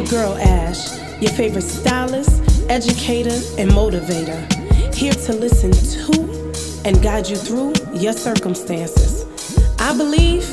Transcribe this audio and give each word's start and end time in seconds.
Your 0.00 0.08
girl 0.08 0.38
Ash, 0.38 0.98
your 1.20 1.30
favorite 1.32 1.60
stylist, 1.60 2.40
educator, 2.70 3.38
and 3.58 3.70
motivator, 3.70 4.40
here 4.94 5.12
to 5.12 5.32
listen 5.34 5.72
to 5.72 6.88
and 6.88 7.02
guide 7.02 7.28
you 7.28 7.36
through 7.36 7.74
your 7.92 8.14
circumstances. 8.14 9.26
I 9.78 9.94
believe 9.94 10.48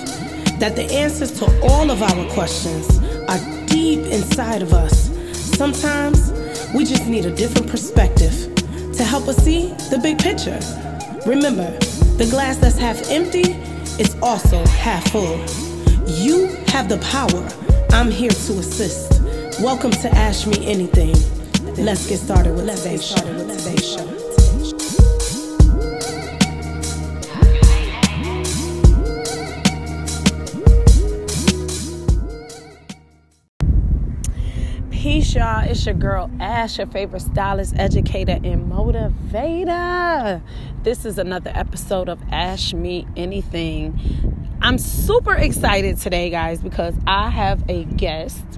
that 0.60 0.76
the 0.76 0.84
answers 0.92 1.32
to 1.40 1.46
all 1.64 1.90
of 1.90 2.04
our 2.04 2.30
questions 2.32 3.00
are 3.30 3.40
deep 3.68 4.00
inside 4.08 4.62
of 4.62 4.74
us. 4.74 5.10
Sometimes 5.56 6.30
we 6.76 6.84
just 6.84 7.08
need 7.08 7.26
a 7.26 7.34
different 7.34 7.70
perspective 7.70 8.54
to 8.96 9.04
help 9.06 9.30
us 9.30 9.38
see 9.38 9.70
the 9.90 10.00
big 10.04 10.20
picture. 10.20 10.60
Remember, 11.26 11.72
the 12.18 12.28
glass 12.30 12.58
that's 12.58 12.78
half 12.78 13.10
empty 13.10 13.54
is 13.98 14.14
also 14.22 14.66
half 14.66 15.10
full. 15.10 15.38
You 16.06 16.48
have 16.68 16.90
the 16.90 16.98
power. 16.98 17.48
I'm 17.92 18.12
here 18.12 18.30
to 18.30 18.60
assist. 18.60 19.17
Welcome 19.60 19.90
to 19.90 20.10
Ask 20.10 20.46
Me 20.46 20.68
Anything. 20.68 21.16
Let's 21.84 22.08
get 22.08 22.20
started 22.20 22.54
with 22.54 22.68
today's 22.78 23.04
show. 23.04 23.24
Peace, 34.92 35.34
y'all. 35.34 35.68
It's 35.68 35.84
your 35.88 35.96
girl 35.96 36.30
Ash, 36.40 36.78
your 36.78 36.86
favorite 36.86 37.24
stylist, 37.24 37.74
educator, 37.78 38.34
and 38.34 38.72
motivator. 38.72 40.44
This 40.84 41.04
is 41.04 41.18
another 41.18 41.52
episode 41.56 42.10
of 42.10 42.22
Ash 42.32 42.76
Me 42.76 43.08
Anything. 43.18 44.00
I'm 44.62 44.78
super 44.78 45.34
excited 45.34 45.98
today, 45.98 46.30
guys, 46.30 46.62
because 46.62 46.94
I 47.08 47.32
have 47.32 47.68
a 47.68 47.86
guest. 47.86 48.57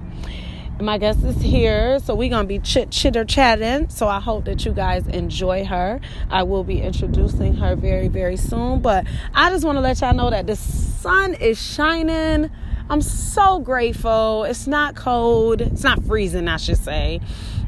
My 0.80 0.96
guest 0.96 1.22
is 1.24 1.40
here, 1.42 1.98
so 1.98 2.14
we're 2.14 2.30
gonna 2.30 2.48
be 2.48 2.58
chit 2.58 2.90
chitter 2.90 3.24
chatting. 3.24 3.90
So 3.90 4.08
I 4.08 4.18
hope 4.18 4.46
that 4.46 4.64
you 4.64 4.72
guys 4.72 5.06
enjoy 5.08 5.64
her. 5.66 6.00
I 6.30 6.42
will 6.44 6.64
be 6.64 6.80
introducing 6.80 7.54
her 7.56 7.76
very, 7.76 8.08
very 8.08 8.38
soon. 8.38 8.80
But 8.80 9.06
I 9.34 9.50
just 9.50 9.64
want 9.64 9.76
to 9.76 9.80
let 9.82 10.00
y'all 10.00 10.14
know 10.14 10.30
that 10.30 10.46
the 10.46 10.56
sun 10.56 11.34
is 11.34 11.60
shining. 11.60 12.50
I'm 12.88 13.02
so 13.02 13.58
grateful. 13.60 14.44
It's 14.44 14.66
not 14.66 14.96
cold. 14.96 15.60
It's 15.60 15.84
not 15.84 16.02
freezing, 16.04 16.48
I 16.48 16.56
should 16.56 16.78
say. 16.78 17.20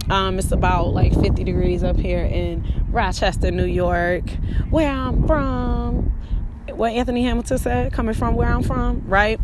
Um, 0.08 0.38
it's 0.38 0.50
about 0.50 0.94
like 0.94 1.12
50 1.12 1.44
degrees 1.44 1.84
up 1.84 1.96
here 1.96 2.24
in 2.24 2.64
Rochester, 2.90 3.50
New 3.50 3.66
York, 3.66 4.28
where 4.70 4.90
I'm 4.90 5.26
from. 5.26 6.12
What 6.82 6.94
Anthony 6.94 7.22
Hamilton 7.22 7.58
said, 7.58 7.92
coming 7.92 8.12
from 8.12 8.34
where 8.34 8.48
I'm 8.48 8.64
from, 8.64 9.04
right? 9.06 9.38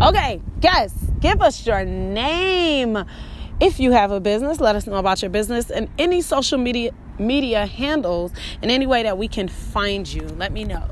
Okay, 0.00 0.40
guys, 0.60 0.94
give 1.18 1.42
us 1.42 1.66
your 1.66 1.84
name. 1.84 3.04
If 3.58 3.80
you 3.80 3.90
have 3.90 4.12
a 4.12 4.20
business, 4.20 4.60
let 4.60 4.76
us 4.76 4.86
know 4.86 4.94
about 4.94 5.20
your 5.20 5.28
business 5.28 5.72
and 5.72 5.88
any 5.98 6.20
social 6.20 6.56
media 6.56 6.92
media 7.18 7.66
handles 7.66 8.30
in 8.62 8.70
any 8.70 8.86
way 8.86 9.02
that 9.02 9.18
we 9.18 9.26
can 9.26 9.48
find 9.48 10.06
you. 10.06 10.22
Let 10.38 10.52
me 10.52 10.62
know. 10.62 10.86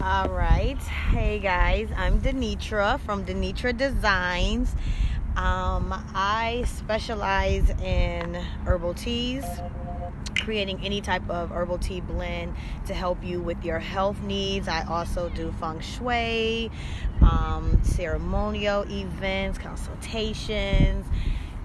All 0.00 0.30
right. 0.30 0.78
Hey 0.78 1.38
guys, 1.38 1.88
I'm 1.96 2.20
Denitra 2.20 2.98
from 2.98 3.24
Denitra 3.24 3.76
Designs. 3.78 4.74
Um, 5.36 5.94
I 6.12 6.64
specialize 6.66 7.70
in 7.80 8.34
herbal 8.66 8.94
teas, 8.94 9.44
creating 10.34 10.80
any 10.84 11.00
type 11.00 11.28
of 11.28 11.50
herbal 11.50 11.78
tea 11.78 12.00
blend 12.00 12.54
to 12.86 12.94
help 12.94 13.22
you 13.24 13.40
with 13.40 13.64
your 13.64 13.78
health 13.78 14.20
needs. 14.22 14.68
I 14.68 14.84
also 14.84 15.28
do 15.30 15.52
feng 15.60 15.80
shui, 15.80 16.70
um, 17.20 17.80
ceremonial 17.82 18.84
events, 18.90 19.58
consultations. 19.58 21.06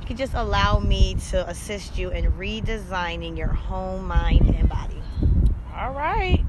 You 0.02 0.08
can 0.08 0.18
just 0.18 0.34
allow 0.34 0.80
me 0.80 1.16
to 1.30 1.48
assist 1.48 1.98
you 1.98 2.10
in 2.10 2.32
redesigning 2.34 3.38
your 3.38 3.48
home, 3.48 4.08
mind, 4.08 4.54
and 4.56 4.70
body. 4.70 5.02
All 5.76 5.92
right. 5.92 6.44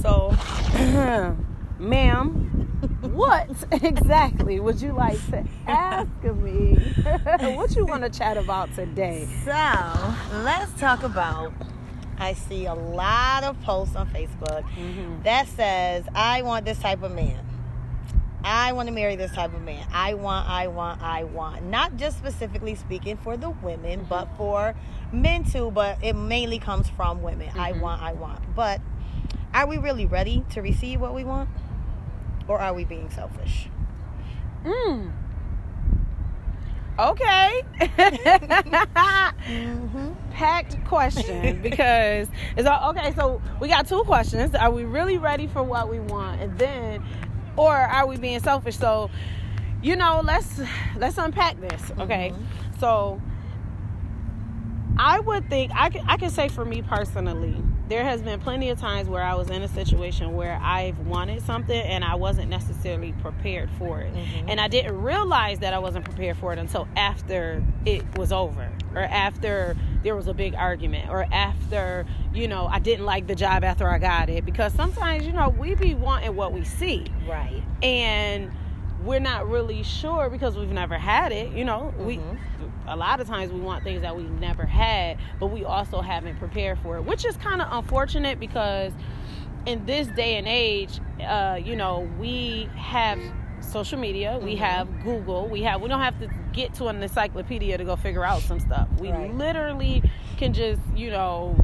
So, 0.00 0.34
ma'am, 1.78 2.59
what 3.02 3.48
exactly 3.82 4.60
would 4.60 4.80
you 4.80 4.92
like 4.92 5.18
to 5.30 5.44
ask 5.66 6.08
me? 6.24 6.74
what 7.54 7.74
you 7.76 7.86
want 7.86 8.02
to 8.02 8.10
chat 8.10 8.36
about 8.36 8.74
today? 8.74 9.26
So, 9.44 10.14
let's 10.42 10.72
talk 10.78 11.02
about. 11.02 11.52
I 12.18 12.34
see 12.34 12.66
a 12.66 12.74
lot 12.74 13.44
of 13.44 13.58
posts 13.62 13.96
on 13.96 14.08
Facebook 14.10 14.62
Mm-hmm. 14.76 15.22
that 15.22 15.48
says, 15.48 16.04
I 16.14 16.42
want 16.42 16.66
this 16.66 16.78
type 16.78 17.02
of 17.02 17.12
man. 17.12 17.46
I 18.44 18.72
want 18.72 18.88
to 18.88 18.94
marry 18.94 19.16
this 19.16 19.32
type 19.32 19.54
of 19.54 19.62
man. 19.62 19.86
I 19.92 20.14
want, 20.14 20.48
I 20.48 20.66
want, 20.68 21.02
I 21.02 21.24
want. 21.24 21.62
Not 21.64 21.96
just 21.96 22.18
specifically 22.18 22.74
speaking 22.74 23.16
for 23.18 23.36
the 23.36 23.50
women, 23.50 24.06
but 24.08 24.28
for 24.36 24.74
men 25.12 25.44
too, 25.44 25.70
but 25.70 25.98
it 26.02 26.14
mainly 26.14 26.58
comes 26.58 26.88
from 26.90 27.22
women. 27.22 27.50
I 27.58 27.72
Mhm. 27.72 27.80
want, 27.80 28.02
I 28.02 28.12
want. 28.12 28.54
But 28.54 28.80
are 29.54 29.66
we 29.66 29.78
really 29.78 30.06
ready 30.06 30.44
to 30.50 30.62
receive 30.62 31.00
what 31.00 31.14
we 31.14 31.24
want? 31.24 31.48
Or 32.50 32.58
are 32.58 32.74
we 32.74 32.84
being 32.84 33.08
selfish? 33.10 33.68
Mm. 34.64 35.12
Okay. 36.98 37.62
Mm-hmm. 39.46 40.10
Packed 40.32 40.84
question 40.84 41.62
because 41.62 42.26
it's 42.56 42.66
all, 42.66 42.90
okay. 42.90 43.12
So 43.14 43.40
we 43.60 43.68
got 43.68 43.86
two 43.86 44.02
questions: 44.02 44.56
Are 44.56 44.72
we 44.72 44.82
really 44.82 45.16
ready 45.16 45.46
for 45.46 45.62
what 45.62 45.88
we 45.88 46.00
want, 46.00 46.40
and 46.40 46.58
then, 46.58 47.04
or 47.56 47.72
are 47.72 48.08
we 48.08 48.16
being 48.16 48.40
selfish? 48.40 48.76
So, 48.76 49.10
you 49.80 49.94
know, 49.94 50.20
let's 50.24 50.60
let's 50.96 51.18
unpack 51.18 51.60
this. 51.60 51.92
Okay. 52.00 52.34
So 52.80 53.22
I 54.98 55.20
would 55.20 55.48
think 55.48 55.70
I 55.72 55.88
can 55.88 56.04
I 56.08 56.16
can 56.16 56.30
say 56.30 56.48
for 56.48 56.64
me 56.64 56.82
personally, 56.82 57.62
there 57.90 58.04
has 58.04 58.22
been 58.22 58.38
plenty 58.38 58.70
of 58.70 58.78
times 58.78 59.08
where 59.08 59.22
I 59.22 59.34
was 59.34 59.50
in 59.50 59.62
a 59.62 59.68
situation 59.68 60.36
where 60.36 60.60
I've 60.62 60.96
wanted 61.00 61.42
something 61.42 61.76
and 61.78 62.04
I 62.04 62.14
wasn't 62.14 62.48
necessarily 62.48 63.12
prepared 63.20 63.68
for 63.78 64.00
it. 64.00 64.14
Mhm. 64.14 64.44
And 64.48 64.60
I 64.60 64.68
didn't 64.68 65.02
realize 65.02 65.58
that 65.58 65.74
I 65.74 65.80
wasn't 65.80 66.04
prepared 66.04 66.36
for 66.36 66.52
it 66.52 66.58
until 66.60 66.86
after 66.96 67.64
it 67.84 68.04
was 68.16 68.30
over 68.32 68.68
or 68.94 69.02
after 69.02 69.76
there 70.04 70.14
was 70.14 70.28
a 70.28 70.34
big 70.34 70.54
argument 70.54 71.10
or 71.10 71.26
after, 71.32 72.06
you 72.32 72.46
know, 72.46 72.68
I 72.68 72.78
didn't 72.78 73.06
like 73.06 73.26
the 73.26 73.34
job 73.34 73.64
after 73.64 73.88
I 73.90 73.98
got 73.98 74.30
it 74.30 74.44
because 74.46 74.72
sometimes, 74.72 75.26
you 75.26 75.32
know, 75.32 75.48
we 75.48 75.74
be 75.74 75.94
wanting 75.94 76.36
what 76.36 76.52
we 76.52 76.62
see 76.62 77.06
Right. 77.28 77.60
and 77.82 78.52
we're 79.04 79.18
not 79.18 79.48
really 79.48 79.82
sure 79.82 80.30
because 80.30 80.56
we've 80.58 80.70
never 80.72 80.98
had 80.98 81.32
it 81.32 81.50
you 81.52 81.64
know 81.64 81.90
we 81.98 82.18
Mhm. 82.18 82.36
A 82.90 82.96
lot 82.96 83.20
of 83.20 83.26
times 83.28 83.52
we 83.52 83.60
want 83.60 83.84
things 83.84 84.02
that 84.02 84.16
we've 84.16 84.30
never 84.40 84.64
had 84.66 85.16
but 85.38 85.46
we 85.46 85.64
also 85.64 86.00
haven't 86.00 86.36
prepared 86.38 86.78
for 86.80 86.96
it 86.96 87.02
which 87.02 87.24
is 87.24 87.36
kind 87.36 87.62
of 87.62 87.68
unfortunate 87.70 88.38
because 88.40 88.92
in 89.66 89.84
this 89.86 90.08
day 90.08 90.36
and 90.36 90.46
age 90.48 91.00
uh, 91.22 91.58
you 91.62 91.76
know 91.76 92.00
we 92.18 92.68
have 92.76 93.18
social 93.60 93.98
media 93.98 94.38
we 94.42 94.56
Mhm. 94.56 94.58
have 94.58 95.02
google 95.04 95.46
we 95.48 95.62
have 95.62 95.80
we 95.80 95.88
don't 95.88 96.00
have 96.00 96.18
to 96.18 96.28
get 96.52 96.74
to 96.74 96.86
an 96.88 97.00
encyclopedia 97.02 97.78
to 97.78 97.84
go 97.84 97.94
figure 97.94 98.24
out 98.24 98.40
some 98.42 98.58
stuff 98.58 98.88
we 98.98 99.10
Right. 99.12 99.32
literally 99.34 100.02
can 100.38 100.52
just 100.52 100.80
you 100.96 101.10
know 101.10 101.56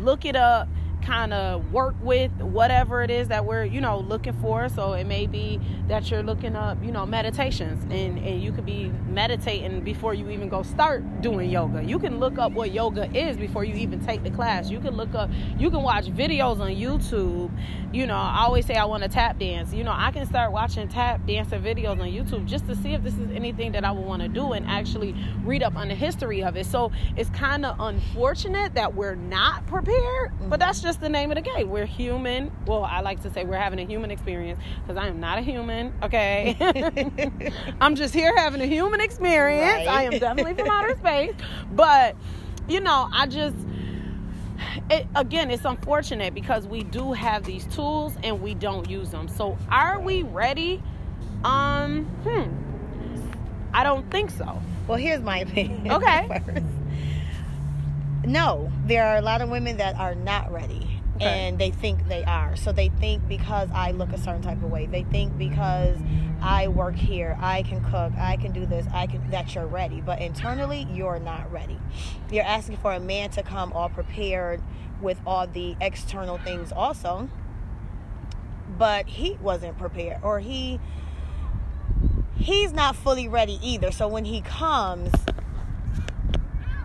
look 0.00 0.24
it 0.24 0.34
up 0.34 0.66
kind 1.02 1.32
of 1.32 1.72
work 1.72 1.94
with 2.00 2.30
whatever 2.40 3.02
it 3.02 3.10
is 3.10 3.28
that 3.28 3.44
we're 3.44 3.64
you 3.64 3.80
know 3.80 3.98
looking 4.00 4.32
for. 4.34 4.68
So 4.68 4.92
it 4.92 5.04
may 5.04 5.26
be 5.26 5.60
that 5.88 6.10
you're 6.10 6.22
looking 6.22 6.56
up 6.56 6.82
you 6.82 6.92
know 6.92 7.04
meditations 7.04 7.82
and 7.84 8.18
and 8.18 8.42
you 8.42 8.52
could 8.52 8.66
be 8.66 8.90
meditating 9.08 9.82
before 9.82 10.14
you 10.14 10.30
even 10.30 10.48
go 10.48 10.62
start 10.62 11.22
doing 11.22 11.50
yoga. 11.50 11.82
You 11.82 11.98
can 11.98 12.18
look 12.18 12.38
up 12.38 12.52
what 12.52 12.72
yoga 12.72 13.10
is 13.16 13.36
before 13.36 13.64
you 13.64 13.74
even 13.74 14.04
take 14.04 14.22
the 14.22 14.30
class. 14.30 14.70
You 14.70 14.80
can 14.80 14.96
look 14.96 15.14
up 15.14 15.30
you 15.58 15.70
can 15.70 15.82
watch 15.82 16.06
videos 16.06 16.60
on 16.60 16.70
youtube. 16.70 17.50
You 17.92 18.06
know 18.06 18.16
i 18.16 18.44
always 18.44 18.66
say 18.66 18.74
i 18.74 18.84
want 18.84 19.02
to 19.02 19.08
tap 19.08 19.38
dance. 19.38 19.72
You 19.72 19.84
know 19.84 19.94
i 19.94 20.10
can 20.10 20.26
start 20.26 20.52
watching 20.52 20.88
tap 20.88 21.26
dancer 21.26 21.58
videos 21.58 22.00
on 22.00 22.08
youtube 22.08 22.46
just 22.46 22.66
to 22.68 22.76
see 22.76 22.94
if 22.94 23.02
this 23.02 23.14
is 23.14 23.30
anything 23.32 23.72
that 23.72 23.84
i 23.84 23.90
would 23.90 24.04
want 24.04 24.22
to 24.22 24.28
do 24.28 24.52
and 24.52 24.66
actually 24.66 25.14
read 25.44 25.62
up 25.62 25.76
on 25.76 25.88
the 25.88 25.94
history 25.94 26.42
of 26.42 26.56
it. 26.56 26.66
So 26.66 26.92
it's 27.16 27.30
kind 27.30 27.66
of 27.66 27.76
unfortunate 27.80 28.74
that 28.74 28.94
we're 28.94 29.14
not 29.14 29.66
prepared 29.66 30.32
but 30.48 30.60
that's 30.60 30.80
just 30.80 30.91
the 30.96 31.08
name 31.08 31.30
of 31.30 31.36
the 31.36 31.40
game 31.42 31.68
we're 31.70 31.86
human 31.86 32.50
well 32.66 32.84
i 32.84 33.00
like 33.00 33.20
to 33.22 33.32
say 33.32 33.44
we're 33.44 33.56
having 33.56 33.78
a 33.80 33.84
human 33.84 34.10
experience 34.10 34.58
because 34.82 34.96
i 34.96 35.06
am 35.06 35.20
not 35.20 35.38
a 35.38 35.42
human 35.42 35.92
okay 36.02 36.56
i'm 37.80 37.94
just 37.94 38.14
here 38.14 38.34
having 38.36 38.60
a 38.60 38.66
human 38.66 39.00
experience 39.00 39.86
Right. 39.86 39.88
i 39.88 40.02
am 40.04 40.18
definitely 40.18 40.54
from 40.54 40.70
outer 40.70 40.96
space 40.96 41.34
but 41.72 42.16
you 42.68 42.80
know 42.80 43.08
i 43.12 43.26
just 43.26 43.56
it, 44.90 45.06
again, 45.14 45.50
it's 45.50 45.64
unfortunate 45.64 46.34
because 46.34 46.66
we 46.66 46.84
do 46.84 47.12
have 47.12 47.44
these 47.44 47.64
tools 47.66 48.16
and 48.22 48.40
we 48.40 48.54
don't 48.54 48.88
use 48.88 49.10
them. 49.10 49.28
So, 49.28 49.58
are 49.68 50.00
we 50.00 50.22
ready? 50.22 50.82
Um, 51.44 52.04
hmm. 52.24 52.48
I 53.74 53.82
don't 53.84 54.08
think 54.10 54.30
so. 54.30 54.60
Well, 54.86 54.98
here's 54.98 55.22
my 55.22 55.38
opinion. 55.38 55.90
Okay. 55.90 56.42
No, 58.24 58.70
there 58.86 59.06
are 59.06 59.16
a 59.16 59.22
lot 59.22 59.42
of 59.42 59.48
women 59.48 59.78
that 59.78 59.96
are 59.96 60.14
not 60.14 60.52
ready. 60.52 61.00
Okay. 61.16 61.26
And 61.26 61.58
they 61.58 61.70
think 61.70 62.08
they 62.08 62.24
are. 62.24 62.56
So 62.56 62.72
they 62.72 62.88
think 62.88 63.28
because 63.28 63.68
I 63.72 63.90
look 63.90 64.12
a 64.12 64.18
certain 64.18 64.42
type 64.42 64.62
of 64.62 64.70
way. 64.70 64.86
They 64.86 65.02
think 65.04 65.36
because 65.36 65.96
I 66.40 66.68
work 66.68 66.96
here, 66.96 67.36
I 67.40 67.62
can 67.62 67.82
cook, 67.84 68.12
I 68.18 68.36
can 68.36 68.52
do 68.52 68.66
this, 68.66 68.86
I 68.92 69.06
can 69.06 69.30
that 69.30 69.54
you're 69.54 69.66
ready. 69.66 70.00
But 70.00 70.20
internally, 70.20 70.86
you're 70.90 71.20
not 71.20 71.50
ready. 71.52 71.78
You're 72.30 72.44
asking 72.44 72.78
for 72.78 72.92
a 72.92 73.00
man 73.00 73.30
to 73.30 73.42
come 73.42 73.72
all 73.72 73.88
prepared 73.88 74.62
with 75.00 75.20
all 75.26 75.46
the 75.46 75.76
external 75.80 76.38
things 76.38 76.72
also. 76.72 77.28
But 78.78 79.06
he 79.06 79.38
wasn't 79.40 79.78
prepared 79.78 80.18
or 80.22 80.40
he 80.40 80.80
he's 82.36 82.72
not 82.72 82.96
fully 82.96 83.28
ready 83.28 83.58
either. 83.62 83.92
So 83.92 84.08
when 84.08 84.24
he 84.24 84.40
comes 84.40 85.12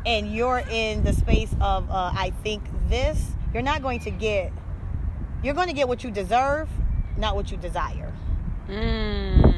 and 0.07 0.33
you're 0.33 0.63
in 0.71 1.03
the 1.03 1.11
space 1.11 1.53
of 1.59 1.91
uh, 1.91 2.11
I 2.15 2.31
think 2.41 2.63
this, 2.87 3.31
you're 3.53 3.61
not 3.61 3.81
going 3.83 3.99
to 4.01 4.09
get 4.09 4.53
you're 5.43 5.53
going 5.53 5.67
to 5.67 5.73
get 5.73 5.87
what 5.87 6.03
you 6.03 6.09
deserve, 6.09 6.67
not 7.17 7.35
what 7.35 7.51
you 7.51 7.57
desire. 7.57 8.11
Mm. 8.67 9.53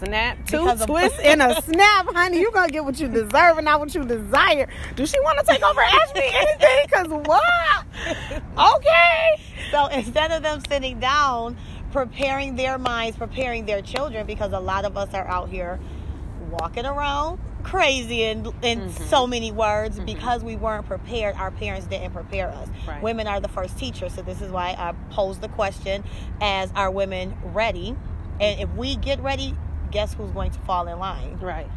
Snap, 0.00 0.44
two 0.46 0.70
twists 0.84 1.18
in 1.24 1.40
a 1.40 1.62
snap, 1.62 2.06
honey. 2.12 2.40
You're 2.40 2.50
gonna 2.50 2.70
get 2.70 2.84
what 2.84 3.00
you 3.00 3.08
deserve 3.08 3.56
and 3.56 3.64
not 3.64 3.80
what 3.80 3.94
you 3.94 4.04
desire. 4.04 4.68
Does 4.96 5.10
she 5.10 5.20
want 5.20 5.38
to 5.38 5.46
take 5.46 5.62
over 5.62 5.80
Me 6.14 6.30
anything? 6.34 6.88
Cause 6.92 7.26
what? 7.26 8.76
Okay. 8.76 9.40
So 9.70 9.86
instead 9.86 10.32
of 10.32 10.42
them 10.42 10.60
sitting 10.68 11.00
down, 11.00 11.56
preparing 11.92 12.56
their 12.56 12.76
minds, 12.76 13.16
preparing 13.16 13.64
their 13.64 13.80
children, 13.80 14.26
because 14.26 14.52
a 14.52 14.60
lot 14.60 14.84
of 14.84 14.96
us 14.96 15.14
are 15.14 15.26
out 15.26 15.48
here 15.48 15.78
walking 16.50 16.84
around 16.84 17.38
crazy 17.64 18.22
in, 18.22 18.46
in 18.62 18.80
mm-hmm. 18.80 19.04
so 19.04 19.26
many 19.26 19.50
words 19.50 19.96
mm-hmm. 19.96 20.06
because 20.06 20.44
we 20.44 20.54
weren't 20.54 20.86
prepared 20.86 21.34
our 21.36 21.50
parents 21.50 21.86
didn't 21.86 22.12
prepare 22.12 22.50
us 22.50 22.68
right. 22.86 23.02
women 23.02 23.26
are 23.26 23.40
the 23.40 23.48
first 23.48 23.76
teachers 23.78 24.14
so 24.14 24.22
this 24.22 24.40
is 24.40 24.52
why 24.52 24.74
i 24.78 24.94
pose 25.10 25.38
the 25.40 25.48
question 25.48 26.04
as 26.40 26.70
are 26.76 26.90
women 26.90 27.34
ready 27.42 27.96
and 28.40 28.60
if 28.60 28.70
we 28.74 28.96
get 28.96 29.20
ready 29.20 29.56
guess 29.90 30.14
who's 30.14 30.30
going 30.32 30.50
to 30.50 30.58
fall 30.60 30.86
in 30.86 30.98
line 30.98 31.36
right 31.40 31.68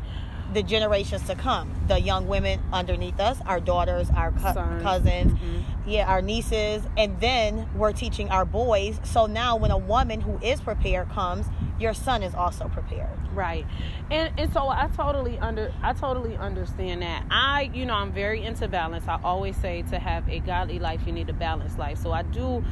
the 0.53 0.63
generations 0.63 1.23
to 1.27 1.35
come. 1.35 1.71
The 1.87 1.99
young 1.99 2.27
women 2.27 2.61
underneath 2.71 3.19
us 3.19 3.39
our 3.45 3.59
daughters 3.59 4.09
our 4.09 4.31
co- 4.31 4.53
cousins 4.81 5.33
mm-hmm. 5.33 5.89
yeah 5.89 6.07
our 6.07 6.21
nieces 6.21 6.83
and 6.97 7.19
then 7.19 7.67
we're 7.75 7.93
teaching 7.93 8.29
our 8.29 8.45
boys. 8.45 8.99
So 9.03 9.25
now 9.25 9.55
when 9.55 9.71
a 9.71 9.77
woman 9.77 10.21
who 10.21 10.37
is 10.41 10.61
prepared 10.61 11.09
comes 11.09 11.45
your 11.79 11.93
son 11.93 12.23
is 12.23 12.33
also 12.33 12.67
prepared. 12.69 13.17
Right. 13.33 13.65
And, 14.09 14.33
and 14.39 14.51
so 14.53 14.67
i 14.69 14.89
totally 14.95 15.37
under 15.39 15.71
i 15.83 15.93
totally 15.93 16.35
understand 16.37 17.01
that. 17.01 17.25
I 17.29 17.69
you 17.73 17.85
know 17.85 17.95
i'm 17.95 18.11
very 18.11 18.43
into 18.43 18.67
balance. 18.67 19.07
I 19.07 19.19
always 19.23 19.57
say 19.57 19.83
to 19.83 19.99
have 19.99 20.27
a 20.29 20.39
godly 20.39 20.79
life 20.79 21.01
you 21.05 21.11
need 21.11 21.29
a 21.29 21.33
balanced 21.33 21.77
life. 21.77 21.97
So 21.97 22.11
i 22.11 22.21
do 22.21 22.63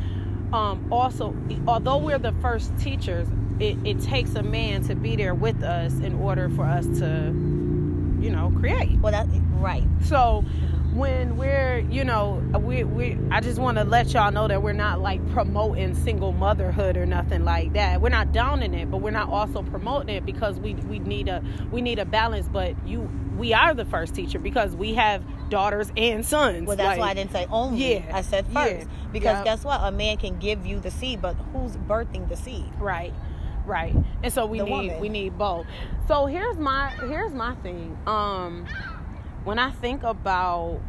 um, 0.53 0.87
also 0.91 1.35
although 1.67 1.97
we're 1.97 2.19
the 2.19 2.31
first 2.33 2.77
teachers 2.77 3.27
it, 3.59 3.77
it 3.85 4.01
takes 4.01 4.35
a 4.35 4.43
man 4.43 4.83
to 4.83 4.95
be 4.95 5.15
there 5.15 5.33
with 5.33 5.63
us 5.63 5.93
in 5.99 6.13
order 6.15 6.49
for 6.49 6.65
us 6.65 6.85
to 6.99 7.54
you 8.25 8.31
know 8.31 8.51
create 8.59 8.99
well 8.99 9.11
that 9.11 9.27
right 9.59 9.85
so 10.03 10.43
when 10.95 11.35
we're 11.35 11.79
you 11.91 12.05
know 12.05 12.41
we 12.59 12.85
we 12.85 13.17
I 13.29 13.41
just 13.41 13.59
want 13.59 13.77
to 13.77 13.83
let 13.83 14.13
y'all 14.13 14.31
know 14.31 14.47
that 14.47 14.63
we're 14.63 14.71
not 14.73 15.01
like 15.01 15.25
promoting 15.31 15.93
single 15.93 16.31
motherhood 16.31 16.95
or 16.95 17.05
nothing 17.05 17.43
like 17.43 17.73
that. 17.73 17.99
We're 17.99 18.09
not 18.09 18.31
downing 18.31 18.73
it, 18.73 18.89
but 18.89 18.99
we're 18.99 19.11
not 19.11 19.29
also 19.29 19.61
promoting 19.61 20.15
it 20.15 20.25
because 20.25 20.57
we 20.57 20.75
we 20.75 20.99
need 20.99 21.27
a 21.27 21.43
we 21.69 21.81
need 21.81 21.99
a 21.99 22.05
balance. 22.05 22.47
But 22.47 22.75
you 22.87 23.09
we 23.37 23.53
are 23.53 23.73
the 23.73 23.83
first 23.83 24.15
teacher 24.15 24.39
because 24.39 24.73
we 24.73 24.93
have 24.93 25.21
daughters 25.49 25.91
and 25.97 26.25
sons. 26.25 26.65
Well, 26.65 26.77
that's 26.77 26.97
like, 26.97 26.99
why 26.99 27.09
I 27.09 27.13
didn't 27.13 27.33
say 27.33 27.45
only. 27.51 27.95
Yeah, 27.95 28.11
I 28.13 28.21
said 28.21 28.45
first 28.47 28.87
yeah, 28.87 29.09
because 29.11 29.35
yep. 29.35 29.43
guess 29.43 29.63
what? 29.65 29.81
A 29.83 29.91
man 29.91 30.15
can 30.15 30.39
give 30.39 30.65
you 30.65 30.79
the 30.79 30.91
seed, 30.91 31.21
but 31.21 31.33
who's 31.51 31.75
birthing 31.75 32.29
the 32.29 32.37
seed? 32.37 32.71
Right 32.79 33.13
right 33.65 33.95
and 34.23 34.31
so 34.31 34.45
we 34.45 34.59
the 34.59 34.65
need 34.65 34.71
woman. 34.71 34.99
we 34.99 35.09
need 35.09 35.37
both 35.37 35.65
so 36.07 36.25
here's 36.25 36.57
my 36.57 36.89
here's 37.07 37.33
my 37.33 37.55
thing 37.55 37.97
um 38.05 38.65
when 39.45 39.59
I 39.59 39.71
think 39.71 40.03
about 40.03 40.81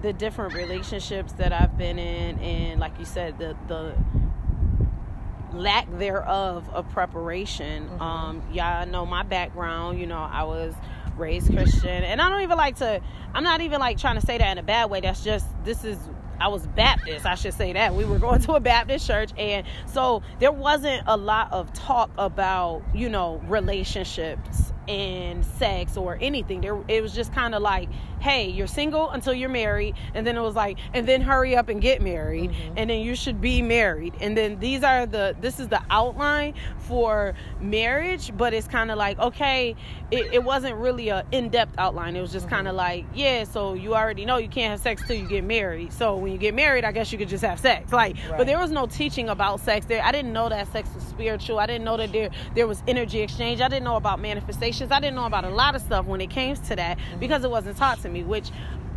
the 0.00 0.12
different 0.12 0.54
relationships 0.54 1.32
that 1.32 1.52
I've 1.52 1.76
been 1.76 1.98
in, 1.98 2.38
and 2.38 2.80
like 2.80 2.98
you 2.98 3.04
said, 3.04 3.38
the 3.38 3.56
the 3.66 3.94
lack 5.52 5.86
thereof 5.98 6.68
of 6.70 6.88
preparation. 6.90 7.88
Mm-hmm. 7.88 8.02
Um, 8.02 8.42
y'all 8.52 8.86
know 8.86 9.04
my 9.04 9.22
background. 9.24 9.98
You 9.98 10.06
know, 10.06 10.18
I 10.18 10.44
was 10.44 10.74
raised 11.16 11.52
Christian, 11.52 12.04
and 12.04 12.22
I 12.22 12.28
don't 12.30 12.42
even 12.42 12.56
like 12.56 12.76
to. 12.76 13.00
I'm 13.34 13.44
not 13.44 13.60
even 13.60 13.80
like 13.80 13.98
trying 13.98 14.18
to 14.18 14.24
say 14.24 14.38
that 14.38 14.52
in 14.52 14.58
a 14.58 14.62
bad 14.62 14.90
way. 14.90 15.00
That's 15.00 15.22
just 15.24 15.46
this 15.64 15.84
is 15.84 15.98
I 16.40 16.48
was 16.48 16.66
Baptist, 16.68 17.26
I 17.26 17.34
should 17.34 17.54
say 17.54 17.72
that. 17.72 17.94
We 17.94 18.04
were 18.04 18.18
going 18.18 18.40
to 18.42 18.52
a 18.54 18.60
Baptist 18.60 19.06
church 19.06 19.30
and 19.38 19.66
so 19.86 20.22
there 20.38 20.52
wasn't 20.52 21.02
a 21.06 21.16
lot 21.16 21.52
of 21.52 21.72
talk 21.72 22.10
about, 22.18 22.82
you 22.94 23.08
know, 23.08 23.40
relationships 23.46 24.72
and 24.88 25.44
sex 25.44 25.96
or 25.96 26.18
anything. 26.20 26.60
There 26.60 26.78
it 26.88 27.02
was 27.02 27.14
just 27.14 27.32
kind 27.32 27.54
of 27.54 27.62
like, 27.62 27.88
hey, 28.20 28.48
you're 28.48 28.66
single 28.66 29.10
until 29.10 29.34
you're 29.34 29.48
married, 29.48 29.94
and 30.14 30.26
then 30.26 30.36
it 30.36 30.40
was 30.40 30.54
like, 30.54 30.78
and 30.94 31.06
then 31.06 31.20
hurry 31.20 31.56
up 31.56 31.68
and 31.68 31.80
get 31.80 32.02
married, 32.02 32.50
mm-hmm. 32.50 32.74
and 32.78 32.90
then 32.90 33.00
you 33.00 33.14
should 33.14 33.40
be 33.40 33.62
married. 33.62 34.14
And 34.20 34.36
then 34.36 34.58
these 34.58 34.82
are 34.82 35.06
the 35.06 35.36
this 35.40 35.60
is 35.60 35.68
the 35.68 35.82
outline 35.90 36.54
for 36.78 37.34
marriage, 37.60 38.32
but 38.36 38.54
it's 38.54 38.68
kind 38.68 38.90
of 38.90 38.98
like, 38.98 39.18
okay, 39.18 39.74
it, 40.10 40.32
it, 40.32 40.44
wasn't 40.44 40.76
really 40.76 41.08
a 41.08 41.26
in-depth 41.32 41.74
outline. 41.78 42.14
It 42.14 42.20
was 42.20 42.30
just 42.30 42.46
mm-hmm. 42.46 42.54
kind 42.54 42.68
of 42.68 42.76
like, 42.76 43.04
yeah, 43.12 43.42
so 43.42 43.74
you 43.74 43.94
already 43.94 44.24
know 44.24 44.36
you 44.36 44.48
can't 44.48 44.70
have 44.70 44.80
sex 44.80 45.02
till 45.06 45.16
you 45.16 45.26
get 45.26 45.42
married. 45.42 45.92
So 45.92 46.16
when 46.16 46.30
you 46.30 46.38
get 46.38 46.54
married, 46.54 46.84
I 46.84 46.92
guess 46.92 47.10
you 47.10 47.18
could 47.18 47.28
just 47.28 47.44
have 47.44 47.58
sex. 47.58 47.92
Like, 47.92 48.16
right. 48.28 48.38
but 48.38 48.46
there 48.46 48.58
was 48.58 48.70
no 48.70 48.86
teaching 48.86 49.28
about 49.28 49.60
sex 49.60 49.86
there. 49.86 50.02
I 50.04 50.12
didn't 50.12 50.32
know 50.32 50.48
that 50.48 50.70
sex 50.72 50.88
was 50.94 51.02
spiritual. 51.04 51.58
I 51.58 51.66
didn't 51.66 51.84
know 51.84 51.96
that 51.96 52.12
there 52.12 52.30
there 52.54 52.66
was 52.66 52.82
energy 52.86 53.20
exchange. 53.20 53.60
I 53.60 53.68
didn't 53.68 53.84
know 53.84 53.96
about 53.96 54.20
manifestation 54.20 54.75
I 54.82 55.00
didn't 55.00 55.16
know 55.16 55.26
about 55.26 55.44
a 55.44 55.50
lot 55.50 55.74
of 55.74 55.82
stuff 55.82 56.06
when 56.06 56.20
it 56.20 56.30
came 56.30 56.56
to 56.56 56.76
that 56.76 56.98
mm-hmm. 56.98 57.18
because 57.18 57.44
it 57.44 57.50
wasn't 57.50 57.76
taught 57.76 58.00
to 58.02 58.08
me, 58.08 58.22
which 58.22 58.50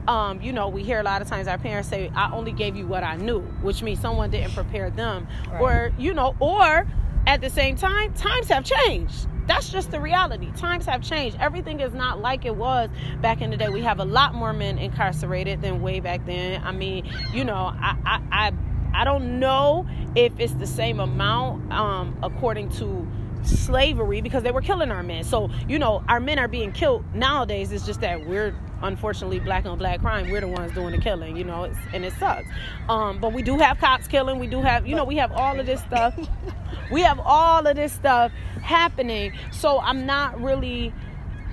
um, 0.07 0.41
you 0.41 0.51
know, 0.51 0.69
we 0.69 0.83
hear 0.83 0.99
a 0.99 1.03
lot 1.03 1.21
of 1.21 1.27
times 1.27 1.47
our 1.47 1.59
parents 1.59 1.87
say, 1.87 2.09
I 2.15 2.31
only 2.31 2.51
gave 2.51 2.75
you 2.75 2.87
what 2.87 3.03
I 3.03 3.15
knew, 3.17 3.41
which 3.61 3.83
means 3.83 3.99
someone 3.99 4.31
didn't 4.31 4.53
prepare 4.53 4.89
them. 4.89 5.27
Right. 5.51 5.61
Or, 5.61 5.91
you 5.99 6.15
know, 6.15 6.35
or 6.39 6.87
at 7.27 7.41
the 7.41 7.49
same 7.49 7.75
time, 7.75 8.13
times 8.15 8.47
have 8.47 8.63
changed. 8.63 9.27
That's 9.45 9.71
just 9.71 9.91
the 9.91 9.99
reality. 9.99 10.51
Times 10.55 10.85
have 10.85 11.01
changed. 11.01 11.37
Everything 11.39 11.79
is 11.79 11.93
not 11.93 12.21
like 12.21 12.45
it 12.45 12.55
was 12.55 12.89
back 13.21 13.41
in 13.41 13.49
the 13.49 13.57
day. 13.57 13.69
We 13.69 13.81
have 13.81 13.99
a 13.99 14.05
lot 14.05 14.35
more 14.35 14.53
men 14.53 14.77
incarcerated 14.77 15.61
than 15.61 15.81
way 15.81 15.99
back 15.99 16.25
then. 16.25 16.61
I 16.63 16.71
mean, 16.71 17.11
you 17.33 17.43
know, 17.43 17.73
I 17.75 17.95
I 18.05 18.21
I, 18.31 18.51
I 18.93 19.03
don't 19.05 19.39
know 19.39 19.87
if 20.15 20.39
it's 20.39 20.53
the 20.53 20.67
same 20.67 20.99
amount 20.99 21.71
um, 21.73 22.15
according 22.21 22.69
to 22.73 23.07
slavery 23.43 24.21
because 24.21 24.43
they 24.43 24.51
were 24.51 24.61
killing 24.61 24.91
our 24.91 25.03
men. 25.03 25.23
So, 25.23 25.49
you 25.67 25.79
know, 25.79 26.03
our 26.07 26.19
men 26.19 26.39
are 26.39 26.47
being 26.47 26.71
killed 26.71 27.03
nowadays. 27.13 27.71
It's 27.71 27.85
just 27.85 28.01
that 28.01 28.25
we're 28.25 28.55
unfortunately 28.81 29.39
black 29.39 29.65
on 29.65 29.77
black 29.77 29.99
crime. 29.99 30.29
We're 30.29 30.41
the 30.41 30.47
ones 30.47 30.73
doing 30.73 30.91
the 30.91 31.01
killing, 31.01 31.35
you 31.35 31.43
know, 31.43 31.71
and 31.93 32.05
it 32.05 32.13
sucks. 32.13 32.47
Um, 32.87 33.19
but 33.19 33.33
we 33.33 33.41
do 33.41 33.57
have 33.57 33.77
cops 33.79 34.07
killing. 34.07 34.39
We 34.39 34.47
do 34.47 34.61
have, 34.61 34.87
you 34.87 34.95
know, 34.95 35.03
we 35.05 35.17
have 35.17 35.31
all 35.31 35.59
of 35.59 35.65
this 35.65 35.81
stuff. 35.81 36.17
we 36.91 37.01
have 37.01 37.19
all 37.19 37.65
of 37.65 37.75
this 37.75 37.93
stuff 37.93 38.31
happening. 38.61 39.33
So 39.51 39.79
I'm 39.79 40.05
not 40.05 40.39
really 40.41 40.93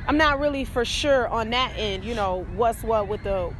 I'm 0.08 0.16
not 0.16 0.38
really 0.38 0.64
for 0.64 0.84
sure 0.84 1.26
on 1.28 1.50
that 1.50 1.72
end, 1.76 2.04
you 2.04 2.14
know, 2.14 2.46
what's 2.54 2.82
what 2.84 3.08
with 3.08 3.24
the 3.24 3.52